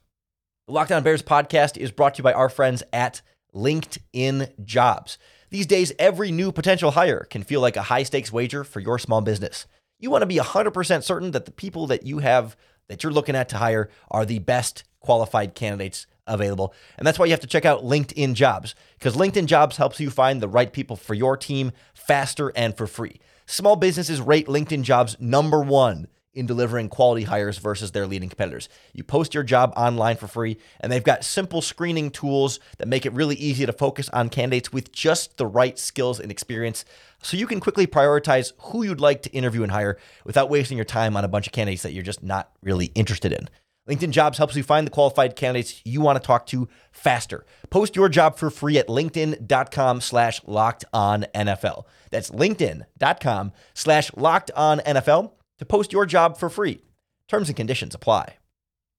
The 0.66 0.72
Locked 0.72 0.94
On 0.94 1.04
Bears 1.04 1.22
podcast 1.22 1.76
is 1.76 1.92
brought 1.92 2.14
to 2.14 2.20
you 2.20 2.24
by 2.24 2.32
our 2.32 2.48
friends 2.48 2.84
at 2.94 3.22
LinkedIn 3.54 4.64
Jobs. 4.64 5.18
These 5.50 5.68
days, 5.68 5.92
every 6.00 6.32
new 6.32 6.54
potential 6.54 6.92
hire 6.92 7.28
can 7.30 7.44
feel 7.44 7.60
like 7.60 7.76
a 7.76 7.82
high 7.82 8.04
stakes 8.04 8.32
wager 8.32 8.64
for 8.64 8.80
your 8.80 8.98
small 8.98 9.20
business. 9.20 9.68
You 10.00 10.10
want 10.10 10.22
to 10.22 10.26
be 10.26 10.38
100% 10.38 11.04
certain 11.04 11.32
that 11.32 11.44
the 11.44 11.52
people 11.52 11.86
that 11.88 12.06
you 12.06 12.20
have 12.20 12.56
that 12.88 13.04
you're 13.04 13.12
looking 13.12 13.36
at 13.36 13.50
to 13.50 13.58
hire 13.58 13.90
are 14.10 14.24
the 14.24 14.40
best 14.40 14.86
qualified 15.02 15.54
candidates 15.54 16.08
available. 16.26 16.74
And 16.98 17.06
that's 17.06 17.20
why 17.20 17.26
you 17.26 17.32
have 17.32 17.42
to 17.42 17.48
check 17.48 17.66
out 17.66 17.84
LinkedIn 17.84 18.34
Jobs, 18.34 18.74
because 18.98 19.18
LinkedIn 19.18 19.48
Jobs 19.48 19.76
helps 19.76 20.00
you 20.00 20.10
find 20.10 20.40
the 20.40 20.48
right 20.48 20.72
people 20.72 20.96
for 20.96 21.14
your 21.14 21.36
team 21.36 21.74
faster 21.94 22.54
and 22.56 22.78
for 22.78 22.88
free. 22.88 23.20
Small 23.46 23.76
businesses 23.76 24.22
rate 24.22 24.48
LinkedIn 24.48 24.84
Jobs 24.84 25.18
number 25.20 25.60
one 25.60 26.08
in 26.34 26.46
delivering 26.46 26.90
quality 26.90 27.24
hires 27.24 27.58
versus 27.58 27.92
their 27.92 28.08
leading 28.08 28.30
competitors. 28.30 28.70
You 28.94 29.04
post 29.04 29.34
your 29.34 29.44
job 29.44 29.74
online 29.76 30.18
for 30.18 30.28
free, 30.28 30.58
and 30.80 30.92
they've 30.92 31.04
got 31.04 31.24
simple 31.24 31.62
screening 31.62 32.12
tools 32.12 32.60
that 32.78 32.88
make 32.88 33.06
it 33.06 33.14
really 33.14 33.36
easy 33.36 33.66
to 33.66 33.74
focus 33.74 34.10
on 34.10 34.30
candidates 34.30 34.74
with 34.74 34.92
just 34.92 35.38
the 35.38 35.46
right 35.46 35.78
skills 35.78 36.20
and 36.20 36.32
experience 36.32 36.86
so 37.22 37.38
you 37.38 37.48
can 37.48 37.60
quickly 37.60 37.88
prioritize 37.88 38.54
who 38.58 38.84
you'd 38.84 39.00
like 39.00 39.22
to 39.24 39.32
interview 39.32 39.64
and 39.64 39.72
hire 39.72 39.98
without 40.26 40.50
wasting 40.50 40.78
your 40.78 40.86
time 40.86 41.16
on 41.16 41.24
a 41.24 41.30
bunch 41.30 41.48
of 41.48 41.54
candidates 41.54 41.84
that 41.84 41.94
you're 41.94 42.04
just 42.04 42.24
not 42.24 42.52
really 42.62 42.88
interested 42.88 43.32
in. 43.32 43.50
LinkedIn 43.90 44.12
Jobs 44.12 44.38
helps 44.38 44.56
you 44.56 44.64
find 44.64 44.88
the 44.88 44.92
qualified 44.92 45.36
candidates 45.36 45.82
you 45.84 46.00
want 46.00 46.22
to 46.22 46.26
talk 46.26 46.46
to 46.48 46.70
faster. 46.92 47.46
Post 47.70 47.96
your 47.98 48.08
job 48.08 48.38
for 48.38 48.50
free 48.50 48.78
at 48.78 48.88
linkedin.com 48.88 50.00
slash 50.00 50.42
locked 50.46 50.86
on 50.94 51.26
NFL. 51.36 51.84
That's 52.10 52.32
linkedin.com 52.32 53.52
slash 53.74 54.12
locked 54.16 54.52
on 54.56 54.80
NFL 54.80 55.32
to 55.64 55.68
post 55.68 55.94
your 55.94 56.06
job 56.06 56.38
for 56.38 56.50
free. 56.50 56.82
Terms 57.28 57.48
and 57.48 57.56
conditions 57.56 57.96
apply. 57.96 58.36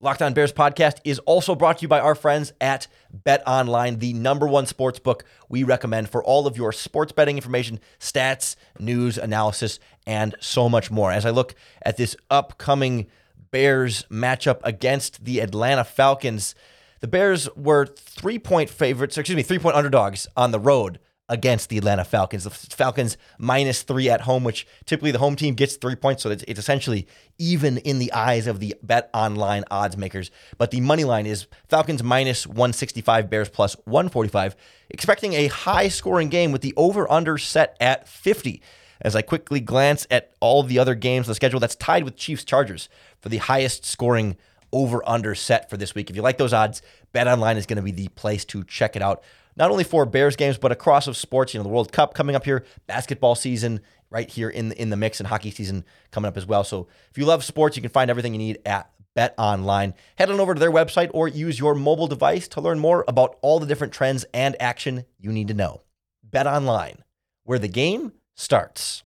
Locked 0.00 0.22
On 0.22 0.34
Bears 0.34 0.52
podcast 0.52 0.96
is 1.04 1.18
also 1.20 1.54
brought 1.54 1.78
to 1.78 1.82
you 1.82 1.88
by 1.88 2.00
our 2.00 2.14
friends 2.14 2.52
at 2.60 2.88
Bet 3.12 3.42
Online, 3.46 3.98
the 3.98 4.12
number 4.12 4.46
one 4.46 4.66
sports 4.66 4.98
book 4.98 5.24
we 5.48 5.62
recommend 5.62 6.08
for 6.08 6.22
all 6.24 6.46
of 6.46 6.56
your 6.56 6.72
sports 6.72 7.12
betting 7.12 7.36
information, 7.36 7.80
stats, 8.00 8.56
news, 8.78 9.16
analysis, 9.16 9.78
and 10.06 10.34
so 10.40 10.68
much 10.68 10.90
more. 10.90 11.12
As 11.12 11.24
I 11.24 11.30
look 11.30 11.54
at 11.82 11.96
this 11.96 12.16
upcoming 12.30 13.06
Bears 13.50 14.04
matchup 14.10 14.58
against 14.64 15.24
the 15.24 15.38
Atlanta 15.38 15.84
Falcons. 15.84 16.56
The 16.98 17.06
Bears 17.06 17.48
were 17.54 17.86
three 17.86 18.40
point 18.40 18.68
favorites, 18.68 19.16
excuse 19.16 19.36
me, 19.36 19.42
three 19.42 19.60
point 19.60 19.76
underdogs 19.76 20.26
on 20.36 20.50
the 20.50 20.58
road 20.58 20.98
against 21.28 21.68
the 21.68 21.78
Atlanta 21.78 22.04
Falcons. 22.04 22.44
The 22.44 22.50
Falcons 22.50 23.16
minus 23.38 23.82
three 23.82 24.10
at 24.10 24.22
home, 24.22 24.44
which 24.44 24.66
typically 24.84 25.10
the 25.10 25.18
home 25.18 25.36
team 25.36 25.54
gets 25.54 25.76
three 25.76 25.96
points, 25.96 26.22
so 26.22 26.30
it's, 26.30 26.44
it's 26.46 26.58
essentially 26.60 27.06
even 27.38 27.78
in 27.78 27.98
the 27.98 28.12
eyes 28.12 28.46
of 28.46 28.60
the 28.60 28.74
bet 28.82 29.10
online 29.14 29.64
odds 29.70 29.96
makers. 29.96 30.30
But 30.58 30.70
the 30.70 30.80
money 30.80 31.04
line 31.04 31.26
is 31.26 31.46
Falcons 31.68 32.02
minus 32.02 32.46
165, 32.46 33.30
Bears 33.30 33.48
plus 33.48 33.74
145, 33.84 34.54
expecting 34.90 35.32
a 35.32 35.46
high 35.48 35.88
scoring 35.88 36.28
game 36.28 36.52
with 36.52 36.62
the 36.62 36.74
over 36.76 37.10
under 37.10 37.38
set 37.38 37.76
at 37.80 38.06
50 38.06 38.62
as 39.00 39.16
I 39.16 39.22
quickly 39.22 39.60
glance 39.60 40.06
at 40.10 40.32
all 40.40 40.62
the 40.62 40.78
other 40.78 40.94
games 40.94 41.26
on 41.26 41.30
the 41.32 41.34
schedule 41.34 41.60
that's 41.60 41.76
tied 41.76 42.04
with 42.04 42.16
Chiefs 42.16 42.44
Chargers 42.44 42.88
for 43.20 43.28
the 43.28 43.38
highest 43.38 43.84
scoring 43.84 44.36
over 44.72 45.08
under 45.08 45.34
set 45.34 45.70
for 45.70 45.76
this 45.76 45.94
week. 45.94 46.10
If 46.10 46.16
you 46.16 46.22
like 46.22 46.38
those 46.38 46.52
odds, 46.52 46.82
Bet 47.12 47.28
Online 47.28 47.56
is 47.56 47.66
going 47.66 47.76
to 47.76 47.82
be 47.82 47.92
the 47.92 48.08
place 48.08 48.44
to 48.46 48.64
check 48.64 48.96
it 48.96 49.02
out. 49.02 49.22
Not 49.56 49.70
only 49.70 49.84
for 49.84 50.04
Bears 50.04 50.36
games, 50.36 50.58
but 50.58 50.72
across 50.72 51.06
of 51.06 51.16
sports. 51.16 51.54
You 51.54 51.60
know, 51.60 51.64
the 51.64 51.70
World 51.70 51.92
Cup 51.92 52.14
coming 52.14 52.34
up 52.34 52.44
here, 52.44 52.64
basketball 52.86 53.34
season 53.34 53.80
right 54.10 54.28
here 54.28 54.50
in 54.50 54.70
the, 54.70 54.80
in 54.80 54.90
the 54.90 54.96
mix, 54.96 55.20
and 55.20 55.26
hockey 55.26 55.50
season 55.50 55.84
coming 56.10 56.28
up 56.28 56.36
as 56.36 56.46
well. 56.46 56.64
So 56.64 56.88
if 57.10 57.18
you 57.18 57.24
love 57.24 57.44
sports, 57.44 57.76
you 57.76 57.82
can 57.82 57.90
find 57.90 58.10
everything 58.10 58.32
you 58.32 58.38
need 58.38 58.58
at 58.66 58.90
Bet 59.14 59.34
Online. 59.38 59.94
Head 60.16 60.30
on 60.30 60.40
over 60.40 60.54
to 60.54 60.60
their 60.60 60.72
website 60.72 61.10
or 61.14 61.28
use 61.28 61.58
your 61.58 61.74
mobile 61.74 62.08
device 62.08 62.48
to 62.48 62.60
learn 62.60 62.78
more 62.78 63.04
about 63.06 63.36
all 63.42 63.60
the 63.60 63.66
different 63.66 63.92
trends 63.92 64.24
and 64.34 64.56
action 64.60 65.04
you 65.18 65.30
need 65.30 65.48
to 65.48 65.54
know. 65.54 65.82
Bet 66.22 66.46
Online, 66.46 67.04
where 67.44 67.58
the 67.58 67.68
game 67.68 68.12
starts. 68.34 69.04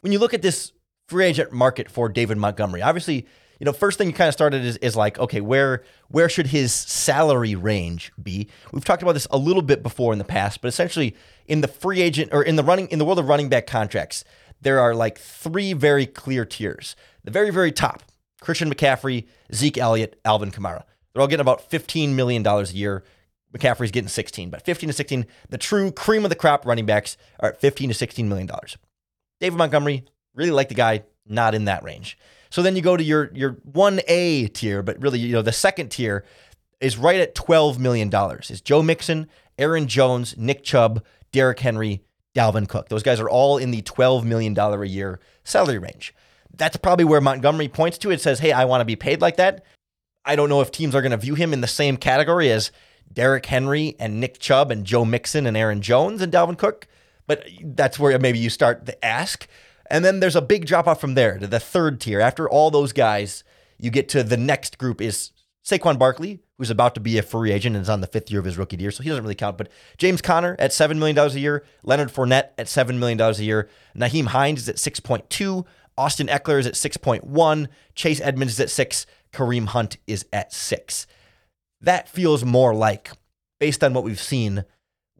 When 0.00 0.10
you 0.10 0.18
look 0.18 0.34
at 0.34 0.42
this 0.42 0.72
free 1.06 1.26
agent 1.26 1.52
market 1.52 1.88
for 1.88 2.08
David 2.08 2.38
Montgomery, 2.38 2.82
obviously, 2.82 3.26
you 3.62 3.66
know, 3.66 3.72
first 3.72 3.96
thing 3.96 4.08
you 4.08 4.12
kind 4.12 4.26
of 4.26 4.34
started 4.34 4.64
is, 4.64 4.76
is 4.78 4.96
like, 4.96 5.20
okay, 5.20 5.40
where 5.40 5.84
where 6.08 6.28
should 6.28 6.48
his 6.48 6.72
salary 6.72 7.54
range 7.54 8.10
be? 8.20 8.48
We've 8.72 8.84
talked 8.84 9.04
about 9.04 9.12
this 9.12 9.28
a 9.30 9.38
little 9.38 9.62
bit 9.62 9.84
before 9.84 10.12
in 10.12 10.18
the 10.18 10.24
past, 10.24 10.60
but 10.60 10.66
essentially 10.66 11.14
in 11.46 11.60
the 11.60 11.68
free 11.68 12.02
agent 12.02 12.30
or 12.32 12.42
in 12.42 12.56
the 12.56 12.64
running 12.64 12.88
in 12.88 12.98
the 12.98 13.04
world 13.04 13.20
of 13.20 13.28
running 13.28 13.48
back 13.48 13.68
contracts, 13.68 14.24
there 14.62 14.80
are 14.80 14.96
like 14.96 15.16
three 15.16 15.74
very 15.74 16.06
clear 16.06 16.44
tiers. 16.44 16.96
The 17.22 17.30
very, 17.30 17.50
very 17.50 17.70
top, 17.70 18.02
Christian 18.40 18.68
McCaffrey, 18.68 19.28
Zeke 19.54 19.78
Elliott, 19.78 20.18
Alvin 20.24 20.50
Kamara. 20.50 20.82
They're 21.12 21.22
all 21.22 21.28
getting 21.28 21.40
about 21.40 21.70
$15 21.70 22.14
million 22.14 22.44
a 22.44 22.62
year. 22.64 23.04
McCaffrey's 23.56 23.92
getting 23.92 24.08
16, 24.08 24.50
but 24.50 24.62
15 24.62 24.88
to 24.88 24.92
16, 24.92 25.24
the 25.50 25.58
true 25.58 25.92
cream 25.92 26.24
of 26.24 26.30
the 26.30 26.34
crop 26.34 26.66
running 26.66 26.86
backs 26.86 27.16
are 27.38 27.50
at 27.50 27.60
15 27.60 27.90
to 27.90 27.94
16 27.94 28.28
million 28.28 28.48
dollars. 28.48 28.76
David 29.38 29.56
Montgomery, 29.56 30.04
really 30.34 30.50
like 30.50 30.68
the 30.68 30.74
guy, 30.74 31.04
not 31.28 31.54
in 31.54 31.66
that 31.66 31.84
range. 31.84 32.18
So 32.52 32.60
then 32.60 32.76
you 32.76 32.82
go 32.82 32.98
to 32.98 33.02
your 33.02 33.30
your 33.32 33.54
1A 33.72 34.52
tier, 34.52 34.82
but 34.82 35.00
really, 35.00 35.18
you 35.18 35.32
know, 35.32 35.40
the 35.40 35.52
second 35.52 35.88
tier 35.88 36.22
is 36.82 36.98
right 36.98 37.18
at 37.18 37.34
$12 37.34 37.78
million. 37.78 38.12
Is 38.50 38.60
Joe 38.60 38.82
Mixon, 38.82 39.26
Aaron 39.56 39.88
Jones, 39.88 40.36
Nick 40.36 40.62
Chubb, 40.62 41.02
Derrick 41.32 41.60
Henry, 41.60 42.02
Dalvin 42.34 42.68
Cook. 42.68 42.90
Those 42.90 43.02
guys 43.02 43.20
are 43.20 43.30
all 43.30 43.56
in 43.56 43.70
the 43.70 43.80
$12 43.80 44.24
million 44.24 44.56
a 44.58 44.84
year 44.84 45.18
salary 45.44 45.78
range. 45.78 46.14
That's 46.54 46.76
probably 46.76 47.06
where 47.06 47.22
Montgomery 47.22 47.68
points 47.68 47.96
to. 47.98 48.10
It 48.10 48.20
says, 48.20 48.40
hey, 48.40 48.52
I 48.52 48.66
want 48.66 48.82
to 48.82 48.84
be 48.84 48.96
paid 48.96 49.22
like 49.22 49.36
that. 49.36 49.64
I 50.26 50.36
don't 50.36 50.50
know 50.50 50.60
if 50.60 50.70
teams 50.70 50.94
are 50.94 51.00
going 51.00 51.12
to 51.12 51.16
view 51.16 51.34
him 51.34 51.54
in 51.54 51.62
the 51.62 51.66
same 51.66 51.96
category 51.96 52.50
as 52.50 52.70
Derrick 53.10 53.46
Henry 53.46 53.96
and 53.98 54.20
Nick 54.20 54.38
Chubb 54.38 54.70
and 54.70 54.84
Joe 54.84 55.06
Mixon 55.06 55.46
and 55.46 55.56
Aaron 55.56 55.80
Jones 55.80 56.20
and 56.20 56.30
Dalvin 56.30 56.58
Cook, 56.58 56.86
but 57.26 57.46
that's 57.64 57.98
where 57.98 58.18
maybe 58.18 58.38
you 58.38 58.50
start 58.50 58.84
the 58.84 59.02
ask. 59.02 59.48
And 59.92 60.02
then 60.06 60.20
there's 60.20 60.34
a 60.34 60.40
big 60.40 60.64
drop 60.64 60.86
off 60.86 61.02
from 61.02 61.12
there 61.14 61.36
to 61.36 61.46
the 61.46 61.60
third 61.60 62.00
tier. 62.00 62.18
After 62.18 62.48
all 62.48 62.70
those 62.70 62.94
guys, 62.94 63.44
you 63.78 63.90
get 63.90 64.08
to 64.08 64.22
the 64.22 64.38
next 64.38 64.78
group 64.78 65.02
is 65.02 65.32
Saquon 65.62 65.98
Barkley, 65.98 66.40
who's 66.56 66.70
about 66.70 66.94
to 66.94 67.00
be 67.00 67.18
a 67.18 67.22
free 67.22 67.52
agent 67.52 67.76
and 67.76 67.82
is 67.82 67.90
on 67.90 68.00
the 68.00 68.06
fifth 68.06 68.30
year 68.30 68.40
of 68.40 68.46
his 68.46 68.56
rookie 68.56 68.78
year, 68.78 68.90
so 68.90 69.02
he 69.02 69.10
doesn't 69.10 69.22
really 69.22 69.34
count. 69.34 69.58
But 69.58 69.68
James 69.98 70.22
Conner 70.22 70.56
at 70.58 70.70
$7 70.70 70.96
million 70.96 71.18
a 71.18 71.28
year, 71.32 71.62
Leonard 71.82 72.08
Fournette 72.08 72.52
at 72.56 72.68
$7 72.68 72.96
million 72.98 73.20
a 73.20 73.32
year, 73.34 73.68
Nyheim 73.94 74.28
Hines 74.28 74.60
is 74.60 74.68
at 74.70 74.76
6.2, 74.76 75.66
Austin 75.98 76.26
Ekeler 76.28 76.58
is 76.58 76.66
at 76.66 76.72
6.1, 76.72 77.68
Chase 77.94 78.20
Edmonds 78.22 78.54
is 78.54 78.60
at 78.60 78.70
6, 78.70 79.06
Kareem 79.30 79.66
Hunt 79.66 79.98
is 80.06 80.24
at 80.32 80.54
6. 80.54 81.06
That 81.82 82.08
feels 82.08 82.46
more 82.46 82.74
like, 82.74 83.10
based 83.60 83.84
on 83.84 83.92
what 83.92 84.04
we've 84.04 84.18
seen, 84.18 84.64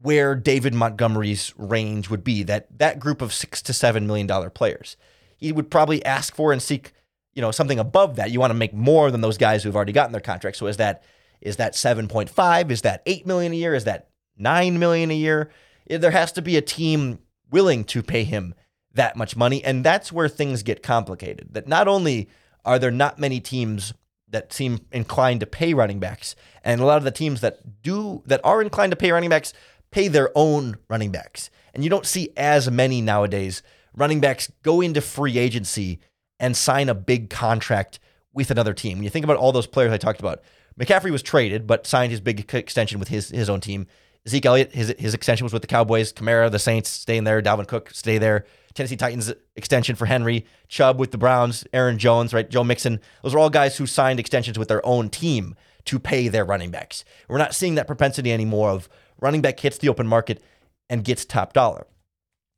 where 0.03 0.35
David 0.35 0.75
Montgomery's 0.75 1.55
range 1.57 2.11
would 2.11 2.25
be, 2.25 2.43
that 2.43 2.67
that 2.79 2.99
group 2.99 3.23
of 3.23 3.33
6 3.33 3.63
to 3.63 3.73
7 3.73 4.07
million 4.07 4.27
dollar 4.27 4.51
players. 4.51 4.97
He 5.37 5.53
would 5.53 5.71
probably 5.71 6.05
ask 6.05 6.35
for 6.35 6.53
and 6.53 6.63
seek 6.63 6.93
you 7.35 7.41
know 7.41 7.51
something 7.51 7.79
above 7.79 8.17
that. 8.17 8.31
You 8.31 8.41
want 8.41 8.51
to 8.51 8.59
make 8.59 8.75
more 8.75 9.11
than 9.11 9.21
those 9.21 9.39
guys 9.39 9.63
who've 9.63 9.77
already 9.77 9.93
gotten 9.93 10.13
their 10.13 10.21
contract. 10.21 10.57
So 10.57 10.67
is 10.67 10.77
that 10.77 11.03
is 11.41 11.57
that 11.57 11.73
7.5? 11.73 12.71
Is 12.71 12.83
that 12.83 13.03
8 13.07 13.27
million 13.27 13.53
a 13.53 13.57
year? 13.57 13.75
Is 13.75 13.85
that 13.85 14.09
9 14.39 14.79
million 14.79 15.11
a 15.11 15.15
year? 15.15 15.51
There 15.89 16.11
has 16.11 16.33
to 16.33 16.43
be 16.43 16.57
a 16.57 16.63
team 16.63 17.19
willing 17.51 17.85
to 17.85 18.03
pay 18.03 18.25
him 18.25 18.55
that 18.95 19.17
much 19.17 19.37
money 19.37 19.65
and 19.65 19.85
that's 19.85 20.13
where 20.13 20.29
things 20.29 20.63
get 20.63 20.83
complicated. 20.83 21.49
That 21.53 21.67
not 21.67 21.89
only 21.89 22.29
are 22.65 22.79
there 22.79 22.91
not 22.91 23.19
many 23.19 23.41
teams 23.41 23.95
that 24.29 24.53
seem 24.53 24.81
inclined 24.93 25.41
to 25.41 25.47
pay 25.47 25.75
running 25.75 25.99
backs 25.99 26.37
and 26.65 26.81
a 26.81 26.85
lot 26.85 26.99
of 26.99 27.05
the 27.05 27.11
teams 27.11 27.41
that 27.41 27.83
do 27.83 28.23
that 28.27 28.41
are 28.45 28.63
inclined 28.63 28.93
to 28.93 28.97
pay 28.97 29.11
running 29.11 29.31
backs 29.31 29.53
pay 29.93 30.09
their 30.09 30.31
own 30.35 30.77
running 30.89 31.13
backs. 31.13 31.51
And 31.73 31.85
you 31.85 31.91
don't 31.91 32.07
see 32.07 32.31
as 32.37 32.71
many 32.71 33.01
nowadays 33.01 33.63
running 33.95 34.21
backs 34.21 34.51
go 34.63 34.81
into 34.81 35.01
free 35.01 35.39
agency 35.39 36.01
and 36.41 36.57
sign 36.57 36.89
a 36.89 36.95
big 36.95 37.31
contract 37.31 38.01
with 38.33 38.51
another 38.51 38.75
team. 38.75 38.99
When 38.99 39.05
you 39.05 39.11
think 39.11 39.25
about 39.25 39.37
all 39.37 39.53
those 39.53 39.67
players 39.67 39.93
I 39.93 39.99
talked 39.99 40.21
about, 40.21 40.43
McCaffrey 40.79 41.11
was 41.11 41.23
traded, 41.23 41.67
but 41.67 41.87
signed 41.87 42.11
his 42.11 42.21
big 42.21 42.53
extension 42.55 42.99
with 42.99 43.09
his 43.09 43.29
his 43.29 43.51
own 43.51 43.61
team. 43.61 43.87
Zeke 44.29 44.47
Elliott, 44.47 44.73
his 44.73 44.95
his 44.99 45.15
extension 45.15 45.45
was 45.45 45.53
with 45.53 45.63
the 45.63 45.69
Cowboys. 45.69 46.13
Kamara, 46.13 46.51
the 46.51 46.59
Saints, 46.59 46.89
staying 46.89 47.25
there. 47.25 47.43
Dalvin 47.43 47.69
Cook, 47.69 47.91
stay 47.93 48.19
there. 48.19 48.47
Tennessee 48.75 48.97
Titans 48.97 49.33
extension 49.55 49.97
for 49.97 50.07
Henry. 50.07 50.47
Chubb 50.69 50.99
with 50.99 51.11
the 51.11 51.19
Browns. 51.19 51.67
Aaron 51.73 51.99
Jones, 51.99 52.33
right? 52.33 52.49
Joe 52.49 52.65
Mixon. 52.65 53.01
Those 53.23 53.35
are 53.35 53.39
all 53.39 53.51
guys 53.51 53.77
who 53.77 53.87
signed 53.87 54.19
extensions 54.19 54.59
with 54.59 54.69
their 54.69 54.85
own 54.87 55.11
team 55.11 55.55
to 55.85 55.99
pay 55.99 56.29
their 56.29 56.45
running 56.45 56.71
backs. 56.71 57.05
We're 57.29 57.39
not 57.39 57.55
seeing 57.55 57.75
that 57.75 57.87
propensity 57.87 58.33
anymore 58.33 58.71
of 58.71 58.89
running 59.23 59.41
back 59.41 59.61
hits 59.61 59.79
the 59.79 59.89
open 59.89 60.07
market 60.07 60.43
and 60.91 61.05
gets 61.05 61.25
top 61.25 61.53
dollar. 61.53 61.87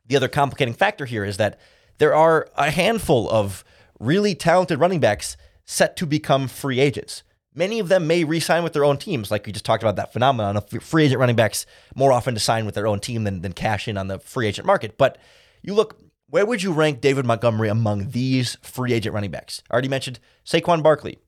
The 0.06 0.16
other 0.16 0.28
complicating 0.28 0.74
factor 0.74 1.04
here 1.04 1.24
is 1.24 1.36
that 1.36 1.58
there 1.98 2.14
are 2.14 2.48
a 2.56 2.70
handful 2.70 3.30
of 3.30 3.64
really 4.00 4.34
talented 4.34 4.80
running 4.80 5.00
backs 5.00 5.36
set 5.64 5.96
to 5.96 6.06
become 6.06 6.48
free 6.48 6.80
agents. 6.80 7.22
Many 7.54 7.78
of 7.78 7.88
them 7.88 8.06
may 8.06 8.24
re-sign 8.24 8.64
with 8.64 8.72
their 8.72 8.84
own 8.84 8.98
teams, 8.98 9.30
like 9.30 9.46
we 9.46 9.52
just 9.52 9.64
talked 9.64 9.82
about 9.82 9.96
that 9.96 10.12
phenomenon 10.12 10.56
of 10.56 10.68
free 10.68 11.04
agent 11.04 11.20
running 11.20 11.36
backs 11.36 11.66
more 11.94 12.12
often 12.12 12.34
to 12.34 12.40
sign 12.40 12.66
with 12.66 12.74
their 12.74 12.88
own 12.88 12.98
team 12.98 13.22
than, 13.22 13.42
than 13.42 13.52
cash 13.52 13.86
in 13.86 13.96
on 13.96 14.08
the 14.08 14.18
free 14.18 14.48
agent 14.48 14.66
market. 14.66 14.98
But 14.98 15.18
you 15.62 15.72
look, 15.72 16.00
where 16.28 16.44
would 16.44 16.64
you 16.64 16.72
rank 16.72 17.00
David 17.00 17.24
Montgomery 17.24 17.68
among 17.68 18.10
these 18.10 18.56
free 18.60 18.92
agent 18.92 19.14
running 19.14 19.30
backs? 19.30 19.62
I 19.70 19.74
already 19.74 19.88
mentioned 19.88 20.18
Saquon 20.44 20.82
Barkley, 20.82 21.18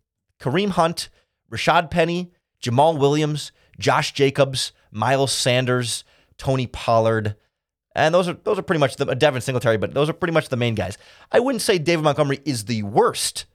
Kareem 0.41 0.71
Hunt, 0.71 1.09
Rashad 1.51 1.91
Penny, 1.91 2.33
Jamaal 2.61 2.99
Williams, 2.99 3.53
Josh 3.79 4.13
Jacobs, 4.13 4.73
Miles 4.91 5.33
Sanders, 5.33 6.05
Tony 6.39 6.67
Pollard, 6.67 7.37
and 7.95 8.15
those 8.15 8.29
are 8.29 8.35
those 8.35 8.59
are 8.59 8.63
pretty 8.63 8.81
much 8.81 8.97
the 8.97 9.07
uh, 9.07 9.15
Devin 9.15 9.41
Singletary, 9.41 9.79
but 9.79 9.95
those 9.95 10.09
are 10.09 10.15
pretty 10.15 10.33
much 10.33 10.49
the 10.49 10.57
main 10.57 10.75
guys. 10.75 10.99
I 11.33 11.41
wouldn't 11.41 11.63
say 11.63 11.79
David 11.79 12.05
Montgomery 12.05 12.41
is 12.45 12.67
the 12.67 12.83
worst 12.83 13.47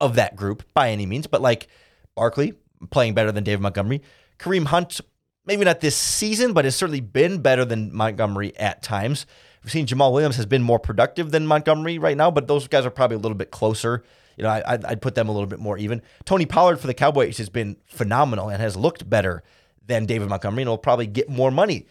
of 0.00 0.14
that 0.14 0.36
group 0.36 0.62
by 0.74 0.90
any 0.90 1.06
means, 1.06 1.26
but 1.26 1.40
like 1.40 1.68
Barkley 2.14 2.54
playing 2.90 3.14
better 3.14 3.32
than 3.32 3.44
David 3.44 3.62
Montgomery, 3.62 4.02
Kareem 4.38 4.66
Hunt 4.66 5.00
maybe 5.44 5.64
not 5.64 5.80
this 5.80 5.96
season, 5.96 6.52
but 6.52 6.64
has 6.64 6.76
certainly 6.76 7.00
been 7.00 7.40
better 7.40 7.64
than 7.64 7.94
Montgomery 7.94 8.56
at 8.56 8.82
times. 8.82 9.26
We've 9.62 9.72
seen 9.72 9.86
Jamaal 9.86 10.12
Williams 10.12 10.36
has 10.36 10.46
been 10.46 10.62
more 10.62 10.78
productive 10.78 11.30
than 11.30 11.46
Montgomery 11.46 11.98
right 11.98 12.16
now, 12.16 12.30
but 12.30 12.48
those 12.48 12.68
guys 12.68 12.86
are 12.86 12.90
probably 12.90 13.16
a 13.16 13.20
little 13.20 13.36
bit 13.36 13.50
closer. 13.50 14.02
You 14.42 14.48
know, 14.48 14.54
I, 14.54 14.76
I'd 14.84 15.00
put 15.00 15.14
them 15.14 15.28
a 15.28 15.32
little 15.32 15.46
bit 15.46 15.60
more 15.60 15.78
even. 15.78 16.02
Tony 16.24 16.46
Pollard 16.46 16.80
for 16.80 16.88
the 16.88 16.94
Cowboys 16.94 17.38
has 17.38 17.48
been 17.48 17.76
phenomenal 17.86 18.48
and 18.48 18.60
has 18.60 18.76
looked 18.76 19.08
better 19.08 19.44
than 19.86 20.04
David 20.04 20.28
Montgomery, 20.28 20.62
and 20.62 20.68
will 20.68 20.78
probably 20.78 21.06
get 21.06 21.28
more 21.28 21.52
money 21.52 21.86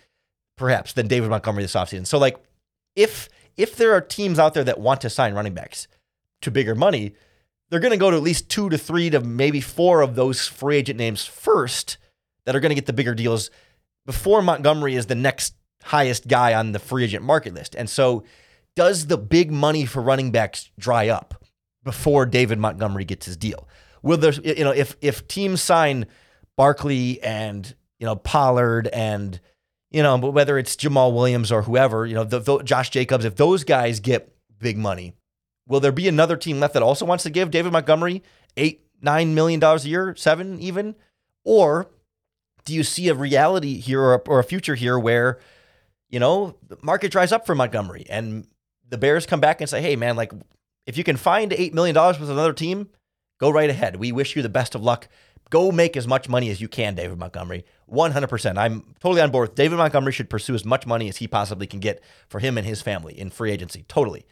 perhaps 0.58 0.92
than 0.92 1.08
David 1.08 1.30
Montgomery 1.30 1.64
this 1.64 1.76
offseason. 1.76 2.06
So 2.06 2.18
like 2.18 2.38
if 2.94 3.30
if 3.56 3.78
there 3.78 3.94
are 3.94 4.02
teams 4.02 4.38
out 4.38 4.54
there 4.54 4.66
that 4.66 4.82
want 4.82 5.00
to 5.02 5.10
sign 5.10 5.34
running 5.34 5.54
backs 5.54 5.88
to 6.42 6.52
bigger 6.52 6.76
money, 6.76 7.14
they're 7.70 7.80
going 7.80 7.92
to 7.92 7.98
go 7.98 8.12
to 8.12 8.18
at 8.18 8.24
least 8.24 8.50
2 8.50 8.70
to 8.70 8.78
3 8.78 9.12
to 9.12 9.22
maybe 9.22 9.62
4 9.62 10.02
of 10.02 10.16
those 10.16 10.46
free 10.46 10.76
agent 10.76 11.00
names 11.00 11.26
first 11.26 11.98
that 12.46 12.54
are 12.54 12.60
going 12.60 12.72
to 12.72 12.76
get 12.76 12.86
the 12.86 12.92
bigger 12.92 13.16
deals 13.16 13.50
before 14.06 14.42
Montgomery 14.42 14.96
is 14.96 15.06
the 15.06 15.16
next 15.16 15.54
highest 15.84 16.28
guy 16.28 16.54
on 16.54 16.74
the 16.74 16.80
free 16.80 17.06
agent 17.06 17.24
market 17.24 17.54
list. 17.54 17.76
And 17.76 17.90
so 17.90 18.26
does 18.76 19.08
the 19.08 19.18
big 19.18 19.52
money 19.52 19.86
for 19.86 20.02
running 20.02 20.32
backs 20.32 20.70
dry 20.78 21.08
up 21.08 21.41
before 21.84 22.26
David 22.26 22.60
Montgomery 22.60 23.06
gets 23.06 23.26
his 23.26 23.38
deal? 23.38 23.68
Will 24.02 24.18
there 24.18 24.34
you 24.34 24.64
know 24.64 24.72
if 24.72 24.96
if 25.02 25.28
teams 25.28 25.62
sign 25.62 26.08
Barkley 26.58 27.22
and 27.22 27.74
you 28.00 28.06
know 28.06 28.16
Pollard 28.16 28.88
and 28.88 29.40
you 29.92 30.02
know, 30.02 30.18
whether 30.18 30.58
it's 30.58 30.76
Jamaal 30.76 31.14
Williams 31.14 31.52
or 31.52 31.64
whoever, 31.64 32.06
you 32.06 32.16
know, 32.16 32.24
the, 32.24 32.40
the, 32.40 32.60
Josh 32.60 32.90
Jacobs, 32.90 33.26
if 33.26 33.36
those 33.36 33.64
guys 33.66 34.00
get 34.00 34.34
big 34.58 34.78
money, 34.78 35.14
will 35.68 35.82
there 35.82 35.92
be 35.92 36.08
another 36.08 36.38
team 36.38 36.60
left 36.60 36.74
that 36.74 36.84
also 36.84 37.06
wants 37.06 37.24
to 37.26 37.30
give 37.30 37.52
David 37.52 37.74
Montgomery 37.74 38.24
eight, 38.56 38.88
nine 39.02 39.36
million 39.36 39.60
dollars 39.60 39.86
a 39.86 39.90
year, 39.90 40.16
seven 40.16 40.60
even? 40.60 40.96
Or 41.44 41.90
do 42.64 42.74
you 42.74 42.84
see 42.84 43.10
a 43.10 43.14
reality 43.14 43.80
here 43.80 44.02
or 44.02 44.14
a, 44.16 44.20
or 44.20 44.40
a 44.40 44.44
future 44.44 44.76
here 44.76 44.98
where, 44.98 45.40
you 46.10 46.20
know, 46.20 46.56
the 46.66 46.78
market 46.82 47.12
dries 47.12 47.34
up 47.34 47.46
for 47.46 47.54
Montgomery 47.54 48.06
and 48.10 48.48
the 48.88 48.98
Bears 48.98 49.26
come 49.26 49.42
back 49.42 49.60
and 49.60 49.70
say, 49.70 49.82
hey, 49.82 49.98
man, 49.98 50.16
like 50.16 50.32
if 50.86 50.98
you 50.98 51.04
can 51.04 51.18
find 51.18 51.52
$8 51.52 51.74
million 51.74 51.96
with 51.96 52.30
another 52.30 52.54
team, 52.54 52.90
go 53.40 53.50
right 53.50 53.70
ahead. 53.70 53.98
We 53.98 54.12
wish 54.12 54.36
you 54.36 54.42
the 54.42 54.50
best 54.50 54.76
of 54.76 54.84
luck. 54.84 55.08
Go 55.50 55.72
make 55.72 55.98
as 55.98 56.08
much 56.08 56.30
money 56.30 56.50
as 56.50 56.62
you 56.62 56.70
can, 56.70 56.96
David 56.96 57.18
Montgomery. 57.18 57.66
100%. 57.92 58.58
I'm 58.58 58.96
totally 59.02 59.22
on 59.22 59.32
board. 59.32 59.54
David 59.54 59.78
Montgomery 59.78 60.14
should 60.14 60.30
pursue 60.30 60.56
as 60.56 60.64
much 60.64 60.86
money 60.88 61.10
as 61.10 61.18
he 61.18 61.28
possibly 61.28 61.68
can 61.68 61.82
get 61.82 62.02
for 62.30 62.40
him 62.40 62.58
and 62.58 62.66
his 62.66 62.82
family 62.82 63.20
in 63.20 63.30
free 63.30 63.52
agency. 63.52 63.84
Totally. 63.88 64.26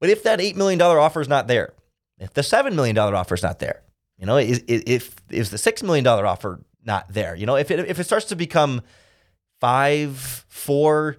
But 0.00 0.10
if 0.10 0.22
that 0.24 0.40
$8 0.40 0.54
million 0.56 0.80
offer 0.82 1.22
is 1.22 1.28
not 1.28 1.48
there, 1.48 1.72
if 2.18 2.34
the 2.34 2.42
$7 2.42 2.74
million 2.74 2.96
offer 2.98 3.34
is 3.34 3.42
not 3.42 3.58
there, 3.58 3.82
you 4.18 4.26
know, 4.26 4.36
is, 4.36 4.62
if 4.68 5.16
is 5.30 5.50
the 5.50 5.56
$6 5.56 5.82
million 5.82 6.06
offer 6.06 6.60
not 6.84 7.12
there, 7.12 7.34
you 7.34 7.46
know, 7.46 7.56
if 7.56 7.70
it, 7.70 7.80
if 7.88 7.98
it 7.98 8.04
starts 8.04 8.26
to 8.26 8.36
become 8.36 8.82
five, 9.60 10.44
four, 10.48 11.16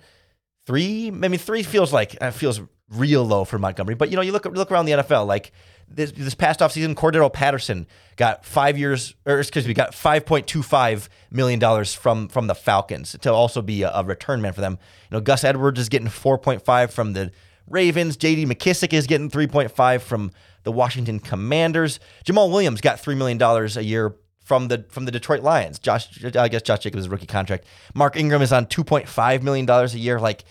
three, 0.67 1.09
maybe 1.09 1.37
three 1.37 1.63
feels 1.63 1.91
like, 1.91 2.15
uh, 2.21 2.29
feels 2.29 2.61
real 2.89 3.23
low 3.23 3.45
for 3.45 3.57
Montgomery. 3.57 3.95
But, 3.95 4.09
you 4.09 4.15
know, 4.15 4.21
you 4.21 4.31
look, 4.31 4.45
look 4.45 4.71
around 4.71 4.85
the 4.85 4.93
NFL, 4.93 5.27
like 5.27 5.51
this, 5.87 6.11
this 6.11 6.35
past 6.35 6.59
offseason, 6.59 6.95
Cordarrelle 6.95 7.31
Patterson 7.31 7.87
got 8.15 8.45
five 8.45 8.77
years, 8.77 9.15
or 9.25 9.39
excuse 9.39 9.67
me, 9.67 9.73
got 9.73 9.93
five 9.93 10.25
point 10.25 10.47
two 10.47 10.63
five 10.63 11.09
million 11.29 11.59
dollars 11.59 11.93
from 11.93 12.27
from 12.27 12.47
the 12.47 12.55
Falcons 12.55 13.15
to 13.21 13.31
also 13.31 13.61
be 13.61 13.83
a, 13.83 13.91
a, 13.91 14.03
return 14.03 14.41
man 14.41 14.53
for 14.53 14.61
them. 14.61 14.79
You 15.11 15.17
know, 15.17 15.21
Gus 15.21 15.43
Edwards 15.43 15.79
is 15.79 15.89
getting 15.89 16.07
four 16.07 16.39
point 16.39 16.65
five 16.65 16.91
from 16.91 17.13
the 17.13 17.31
Ravens. 17.69 18.17
J.D. 18.17 18.47
McKissic 18.47 18.93
is 18.93 19.05
getting 19.05 19.29
three 19.29 19.47
point 19.47 19.69
five 19.69 20.01
from 20.01 20.31
the 20.65 20.71
Washington 20.71 21.19
Commanders. 21.19 22.01
Jamaal 22.25 22.51
Williams 22.51 22.81
got 22.81 23.01
$3 23.01 23.15
million 23.15 23.41
a 23.41 23.81
year 23.81 24.15
from 24.43 24.67
the 24.67 24.85
from 24.89 25.05
the 25.05 25.11
Detroit 25.11 25.41
Lions. 25.41 25.79
Josh, 25.79 26.23
I 26.35 26.49
guess 26.49 26.61
Josh 26.61 26.79
Jacobs' 26.79 27.07
rookie 27.07 27.25
contract. 27.25 27.65
Mark 27.93 28.17
Ingram 28.17 28.41
is 28.41 28.51
on 28.51 28.65
$2.5 28.65 29.41
million 29.41 29.69
a 29.69 29.85
year. 29.87 30.19
Like, 30.19 30.43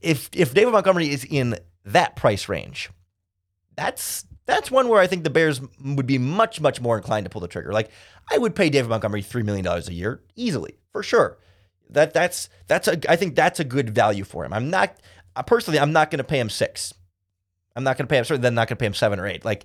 if 0.00 0.30
if 0.32 0.54
David 0.54 0.72
Montgomery 0.72 1.10
is 1.10 1.24
in 1.24 1.58
that 1.84 2.16
price 2.16 2.48
range, 2.48 2.90
that's 3.76 4.24
that's 4.46 4.70
one 4.70 4.88
where 4.88 5.00
I 5.00 5.06
think 5.06 5.24
the 5.24 5.30
Bears 5.30 5.60
would 5.84 6.06
be 6.06 6.18
much, 6.18 6.60
much 6.60 6.80
more 6.80 6.96
inclined 6.96 7.26
to 7.26 7.30
pull 7.30 7.42
the 7.42 7.48
trigger. 7.48 7.72
Like 7.72 7.90
I 8.30 8.38
would 8.38 8.54
pay 8.54 8.70
David 8.70 8.88
Montgomery 8.88 9.22
three 9.22 9.42
million 9.42 9.64
dollars 9.64 9.88
a 9.88 9.94
year 9.94 10.22
easily, 10.36 10.78
for 10.92 11.02
sure. 11.02 11.38
That 11.90 12.12
that's 12.12 12.48
that's 12.66 12.88
a 12.88 12.98
I 13.10 13.16
think 13.16 13.34
that's 13.34 13.60
a 13.60 13.64
good 13.64 13.90
value 13.90 14.24
for 14.24 14.44
him. 14.44 14.52
I'm 14.52 14.70
not 14.70 14.96
uh, 15.36 15.42
personally 15.42 15.78
I'm 15.78 15.92
not 15.92 16.10
going 16.10 16.18
to 16.18 16.24
pay 16.24 16.38
him 16.38 16.50
six. 16.50 16.94
I'm 17.76 17.84
not 17.84 17.96
going 17.96 18.06
to 18.06 18.10
pay 18.10 18.18
him 18.18 18.24
certainly 18.24 18.42
then 18.42 18.54
not 18.54 18.68
going 18.68 18.76
to 18.76 18.80
pay 18.80 18.86
him 18.86 18.94
seven 18.94 19.20
or 19.20 19.26
eight. 19.26 19.44
Like 19.44 19.64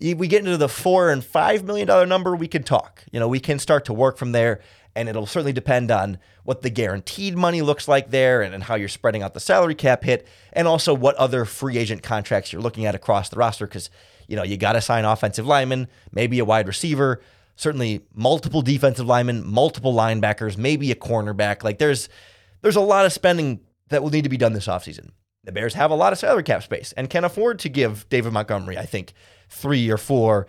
we 0.00 0.28
get 0.28 0.38
into 0.38 0.56
the 0.56 0.68
four 0.68 1.10
and 1.10 1.24
five 1.24 1.64
million 1.64 1.86
dollar 1.86 2.06
number, 2.06 2.34
we 2.34 2.48
can 2.48 2.62
talk. 2.62 3.04
You 3.12 3.20
know, 3.20 3.28
we 3.28 3.40
can 3.40 3.58
start 3.58 3.84
to 3.86 3.92
work 3.92 4.16
from 4.16 4.32
there 4.32 4.60
and 4.94 5.08
it'll 5.08 5.26
certainly 5.26 5.52
depend 5.52 5.90
on 5.90 6.18
what 6.44 6.62
the 6.62 6.70
guaranteed 6.70 7.36
money 7.36 7.62
looks 7.62 7.86
like 7.86 8.10
there 8.10 8.42
and, 8.42 8.54
and 8.54 8.64
how 8.64 8.74
you're 8.74 8.88
spreading 8.88 9.22
out 9.22 9.34
the 9.34 9.40
salary 9.40 9.74
cap 9.74 10.02
hit 10.02 10.26
and 10.52 10.66
also 10.66 10.94
what 10.94 11.14
other 11.16 11.44
free 11.44 11.78
agent 11.78 12.02
contracts 12.02 12.52
you're 12.52 12.62
looking 12.62 12.86
at 12.86 12.94
across 12.94 13.28
the 13.28 13.36
roster 13.36 13.66
because 13.66 13.90
you 14.26 14.36
know 14.36 14.42
you 14.42 14.56
got 14.56 14.72
to 14.72 14.80
sign 14.80 15.04
offensive 15.04 15.46
linemen 15.46 15.88
maybe 16.12 16.38
a 16.38 16.44
wide 16.44 16.66
receiver 16.66 17.20
certainly 17.60 18.00
multiple 18.14 18.62
defensive 18.62 19.06
linemen 19.06 19.46
multiple 19.46 19.92
linebackers 19.92 20.56
maybe 20.56 20.90
a 20.90 20.94
cornerback. 20.94 21.62
Like 21.62 21.78
there's 21.78 22.08
there's 22.62 22.76
a 22.76 22.80
lot 22.80 23.06
of 23.06 23.12
spending 23.12 23.60
that 23.88 24.02
will 24.02 24.10
need 24.10 24.24
to 24.24 24.30
be 24.30 24.36
done 24.36 24.52
this 24.52 24.66
offseason. 24.66 25.10
The 25.44 25.52
bears 25.52 25.74
have 25.74 25.90
a 25.90 25.94
lot 25.94 26.12
of 26.12 26.18
salary 26.18 26.42
cap 26.42 26.62
space 26.62 26.92
and 26.96 27.10
can 27.10 27.24
afford 27.24 27.58
to 27.60 27.68
give 27.68 28.08
david 28.08 28.32
montgomery 28.32 28.76
i 28.76 28.84
think 28.84 29.14
three 29.48 29.90
or 29.90 29.96
four 29.96 30.46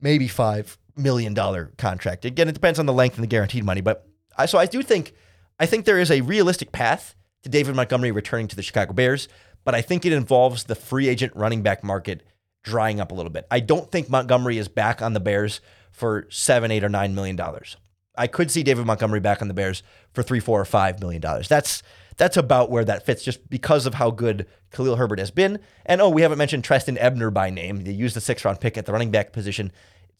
maybe 0.00 0.26
five 0.26 0.78
million 0.96 1.34
dollar 1.34 1.72
contract. 1.78 2.24
Again, 2.24 2.48
it 2.48 2.52
depends 2.52 2.78
on 2.78 2.86
the 2.86 2.92
length 2.92 3.16
and 3.16 3.22
the 3.22 3.28
guaranteed 3.28 3.64
money, 3.64 3.80
but 3.80 4.06
I, 4.36 4.46
so 4.46 4.58
I 4.58 4.66
do 4.66 4.82
think 4.82 5.14
I 5.58 5.66
think 5.66 5.84
there 5.84 6.00
is 6.00 6.10
a 6.10 6.20
realistic 6.22 6.72
path 6.72 7.14
to 7.42 7.48
David 7.48 7.74
Montgomery 7.74 8.10
returning 8.10 8.48
to 8.48 8.56
the 8.56 8.62
Chicago 8.62 8.92
Bears, 8.92 9.28
but 9.64 9.74
I 9.74 9.82
think 9.82 10.04
it 10.04 10.12
involves 10.12 10.64
the 10.64 10.74
free 10.74 11.08
agent 11.08 11.34
running 11.34 11.62
back 11.62 11.84
market 11.84 12.22
drying 12.62 13.00
up 13.00 13.10
a 13.10 13.14
little 13.14 13.30
bit. 13.30 13.46
I 13.50 13.60
don't 13.60 13.90
think 13.90 14.08
Montgomery 14.08 14.58
is 14.58 14.68
back 14.68 15.02
on 15.02 15.12
the 15.12 15.20
Bears 15.20 15.60
for 15.90 16.26
seven, 16.30 16.70
eight, 16.70 16.84
or 16.84 16.88
nine 16.88 17.14
million 17.14 17.36
dollars. 17.36 17.76
I 18.16 18.26
could 18.26 18.50
see 18.50 18.62
David 18.62 18.86
Montgomery 18.86 19.20
back 19.20 19.40
on 19.40 19.48
the 19.48 19.54
Bears 19.54 19.82
for 20.12 20.22
three, 20.22 20.40
four, 20.40 20.60
or 20.60 20.64
five 20.64 21.00
million 21.00 21.20
dollars. 21.20 21.48
That's 21.48 21.82
that's 22.16 22.36
about 22.36 22.70
where 22.70 22.84
that 22.84 23.06
fits, 23.06 23.24
just 23.24 23.48
because 23.48 23.86
of 23.86 23.94
how 23.94 24.10
good 24.10 24.46
Khalil 24.70 24.96
Herbert 24.96 25.18
has 25.18 25.30
been. 25.30 25.58
And 25.86 26.00
oh, 26.00 26.10
we 26.10 26.22
haven't 26.22 26.38
mentioned 26.38 26.62
Trestan 26.62 26.98
Ebner 26.98 27.30
by 27.30 27.50
name. 27.50 27.84
They 27.84 27.92
used 27.92 28.16
the 28.16 28.20
six 28.20 28.44
round 28.44 28.60
pick 28.60 28.76
at 28.76 28.86
the 28.86 28.92
running 28.92 29.10
back 29.10 29.32
position 29.32 29.72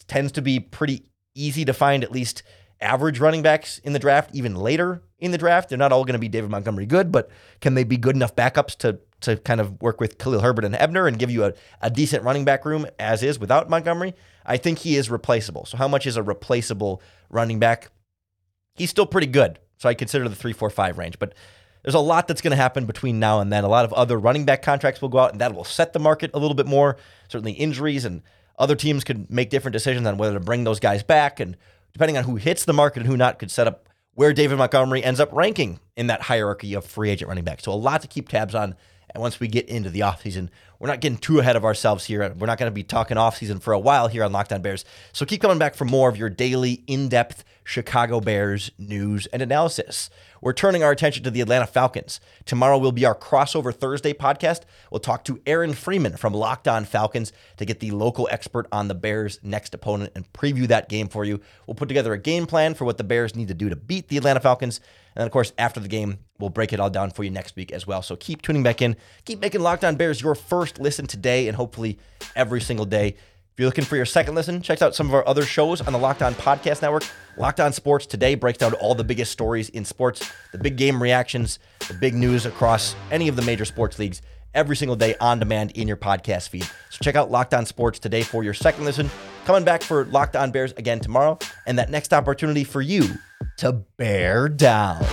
tends 0.05 0.33
to 0.33 0.43
be 0.43 0.61
pretty 0.61 1.05
easy 1.35 1.65
to 1.65 1.73
find 1.73 2.05
at 2.05 2.13
least 2.13 2.43
average 2.81 3.21
running 3.21 3.43
backs 3.43 3.79
in 3.79 3.93
the 3.93 3.99
draft, 3.99 4.31
even 4.35 4.57
later 4.57 5.03
in 5.19 5.31
the 5.31 5.39
draft. 5.39 5.69
They're 5.69 5.79
not 5.79 5.93
all 5.93 6.05
going 6.05 6.15
to 6.15 6.19
be 6.19 6.29
David 6.29 6.51
Montgomery 6.51 6.87
good, 6.87 7.13
but 7.13 7.31
can 7.61 7.75
they 7.75 7.85
be 7.85 7.97
good 7.97 8.17
enough 8.17 8.35
backups 8.37 8.77
to 8.79 9.01
to 9.21 9.37
kind 9.37 9.61
of 9.61 9.81
work 9.81 10.01
with 10.01 10.19
Khalil 10.19 10.41
Herbert 10.41 10.65
and 10.65 10.75
Ebner 10.75 11.07
and 11.07 11.17
give 11.17 11.31
you 11.31 11.45
a, 11.45 11.53
a 11.81 11.89
decent 11.89 12.25
running 12.25 12.45
back 12.45 12.65
room 12.65 12.87
as 12.99 13.23
is 13.23 13.39
without 13.39 13.71
Montgomery? 13.71 14.15
I 14.45 14.57
think 14.57 14.81
he 14.81 14.97
is 14.97 15.09
replaceable. 15.09 15.65
So 15.65 15.77
how 15.77 15.87
much 15.87 16.09
is 16.09 16.17
a 16.17 16.25
replaceable 16.25 17.01
running 17.31 17.61
back? 17.61 17.93
He's 18.75 18.91
still 18.91 19.07
pretty 19.07 19.29
good. 19.29 19.61
So 19.77 19.89
I 19.89 19.95
consider 19.95 20.29
the 20.29 20.35
three, 20.35 20.53
four, 20.53 20.71
five 20.71 20.99
range. 20.99 21.21
But 21.21 21.35
there's 21.83 21.95
a 21.95 22.01
lot 22.01 22.27
that's 22.27 22.41
going 22.41 22.53
to 22.53 22.57
happen 22.57 22.85
between 22.85 23.21
now 23.21 23.41
and 23.41 23.53
then. 23.53 23.65
A 23.65 23.69
lot 23.69 23.85
of 23.85 23.93
other 23.93 24.19
running 24.19 24.45
back 24.45 24.63
contracts 24.63 25.01
will 25.01 25.09
go 25.09 25.19
out, 25.19 25.33
and 25.33 25.41
that 25.41 25.55
will 25.55 25.65
set 25.65 25.93
the 25.93 25.99
market 25.99 26.31
a 26.35 26.39
little 26.39 26.55
bit 26.55 26.67
more. 26.67 26.97
Certainly 27.29 27.53
injuries 27.53 28.05
and 28.05 28.23
other 28.59 28.77
teams 28.77 29.05
could 29.05 29.31
make 29.31 29.51
different 29.51 29.73
decisions 29.73 30.07
on 30.07 30.17
whether 30.17 30.35
to 30.35 30.41
bring 30.41 30.65
those 30.65 30.81
guys 30.81 31.03
back. 31.03 31.41
And 31.41 31.57
depending 31.93 32.17
on 32.17 32.25
who 32.25 32.37
hits 32.37 32.65
the 32.65 32.73
market 32.73 33.01
and 33.01 33.07
who 33.07 33.17
not, 33.17 33.39
could 33.39 33.51
set 33.51 33.67
up 33.67 33.89
where 34.15 34.33
David 34.33 34.59
Montgomery 34.59 35.03
ends 35.03 35.21
up 35.21 35.33
ranking 35.33 35.81
in 35.97 36.09
that 36.09 36.23
hierarchy 36.23 36.75
of 36.75 36.85
free 36.85 37.11
agent 37.11 37.29
running 37.29 37.45
backs. 37.45 37.65
So 37.65 37.73
a 37.73 37.75
lot 37.75 38.03
to 38.03 38.09
keep 38.09 38.29
tabs 38.29 38.55
on. 38.55 38.75
And 39.11 39.21
once 39.21 39.41
we 39.41 39.49
get 39.49 39.69
into 39.69 39.91
the 39.91 40.01
offseason, 40.01 40.49
we're 40.83 40.89
not 40.89 41.01
getting 41.01 41.17
too 41.17 41.39
ahead 41.39 41.55
of 41.55 41.65
ourselves 41.65 42.05
here. 42.05 42.35
We're 42.37 42.49
not 42.49 42.59
going 42.59 42.69
to 42.69 42.75
be 42.75 42.83
talking 42.83 43.17
offseason 43.17 43.63
for 43.63 43.73
a 43.73 43.79
while 43.79 44.09
here 44.09 44.25
on 44.25 44.33
Locked 44.33 44.53
On 44.53 44.61
Bears. 44.61 44.85
So 45.13 45.25
keep 45.25 45.41
coming 45.41 45.57
back 45.57 45.77
for 45.77 45.85
more 45.85 46.09
of 46.09 46.17
your 46.17 46.29
daily 46.29 46.83
in 46.89 47.09
depth 47.09 47.45
Chicago 47.63 48.21
Bears 48.21 48.73
news 48.79 49.27
and 49.27 49.41
analysis. 49.41 50.11
We're 50.41 50.53
turning 50.53 50.83
our 50.83 50.91
attention 50.91 51.23
to 51.23 51.31
the 51.31 51.41
Atlanta 51.41 51.69
Falcons. 51.69 52.19
Tomorrow 52.47 52.79
will 52.79 52.91
be 52.91 53.05
our 53.05 53.15
crossover 53.15 53.73
Thursday 53.73 54.13
podcast. 54.13 54.63
We'll 54.91 54.99
talk 54.99 55.25
to 55.27 55.41
Aaron 55.47 55.73
Freeman 55.73 56.17
from 56.17 56.35
Locked 56.35 56.67
On 56.67 56.85
Falcons 56.85 57.33
to 57.59 57.65
get 57.65 57.79
the 57.79 57.93
local 57.93 58.29
expert 58.33 58.67
on 58.73 58.89
the 58.89 58.97
Bears' 58.97 59.39
next 59.45 59.75
opponent 59.75 60.11
and 60.17 60.31
preview 60.33 60.67
that 60.67 60.89
game 60.89 61.07
for 61.07 61.25
you. 61.25 61.41
We'll 61.69 61.77
put 61.77 61.87
together 61.87 62.13
a 62.13 62.19
game 62.19 62.47
plan 62.47 62.75
for 62.75 62.85
what 62.85 62.99
the 62.99 63.05
Bears 63.05 63.37
need 63.37 63.47
to 63.49 63.55
do 63.55 63.69
to 63.69 63.77
beat 63.77 64.09
the 64.09 64.17
Atlanta 64.17 64.41
Falcons. 64.41 64.81
And 65.15 65.21
then, 65.21 65.27
of 65.27 65.33
course, 65.33 65.53
after 65.59 65.79
the 65.79 65.89
game, 65.89 66.19
we'll 66.41 66.51
break 66.51 66.73
it 66.73 66.81
all 66.81 66.91
down 66.91 67.11
for 67.13 67.23
you 67.23 67.31
next 67.31 67.55
week 67.55 67.71
as 67.71 67.87
well. 67.87 68.03
So 68.03 68.17
keep 68.17 68.43
tuning 68.43 68.65
back 68.65 68.83
in. 68.83 68.97
Keep 69.25 69.41
making 69.41 69.61
Locked 69.61 69.85
On 69.85 69.95
Bears 69.95 70.23
your 70.23 70.35
first 70.73 70.83
listen 70.83 71.07
today 71.07 71.49
and 71.49 71.57
hopefully 71.57 71.99
every 72.35 72.61
single 72.61 72.87
day. 72.87 73.09
If 73.09 73.59
you're 73.59 73.67
looking 73.67 73.85
for 73.85 73.97
your 73.97 74.07
second 74.07 74.35
listen, 74.35 74.63
check 74.63 74.81
out 74.81 74.95
some 74.95 75.07
of 75.07 75.15
our 75.15 75.27
other 75.29 75.45
shows 75.45 75.83
on 75.83 75.93
the 75.93 75.99
Locked 75.99 76.23
On 76.23 76.35
Podcast 76.35 76.81
Network. 76.81 77.05
Locked 77.37 77.61
On 77.61 77.73
Sports 77.73 78.07
today 78.07 78.35
breaks 78.35 78.59
down 78.59 78.73
all 78.75 78.95
the 78.95 79.05
biggest 79.05 79.31
stories 79.31 79.69
in 79.69 79.85
sports, 79.85 80.33
the 80.53 80.59
big 80.59 80.77
game 80.77 81.03
reactions, 81.03 81.59
the 81.87 81.95
big 81.95 82.15
news 82.15 82.47
across 82.47 82.97
any 83.11 83.29
of 83.29 83.37
the 83.37 83.43
major 83.43 83.67
sports 83.67 83.99
leagues 83.99 84.23
every 84.55 84.77
single 84.77 84.97
day 84.97 85.15
on 85.21 85.39
demand 85.39 85.73
in 85.73 85.87
your 85.87 85.97
podcast 85.97 86.49
feed. 86.49 86.65
So 86.91 86.99
check 87.03 87.15
out 87.15 87.31
Locked 87.31 87.53
On 87.53 87.67
Sports 87.67 87.99
today 87.99 88.23
for 88.23 88.43
your 88.43 88.55
second 88.55 88.85
listen. 88.85 89.11
Coming 89.45 89.65
back 89.65 89.83
for 89.83 90.07
Locked 90.07 90.37
On 90.37 90.51
Bears 90.51 90.73
again 90.73 91.01
tomorrow, 91.01 91.39
and 91.67 91.79
that 91.79 91.91
next 91.91 92.15
opportunity 92.15 92.65
for 92.65 92.81
you 92.81 93.05
to 93.59 93.73
bear 93.73 94.49
down. 94.49 95.05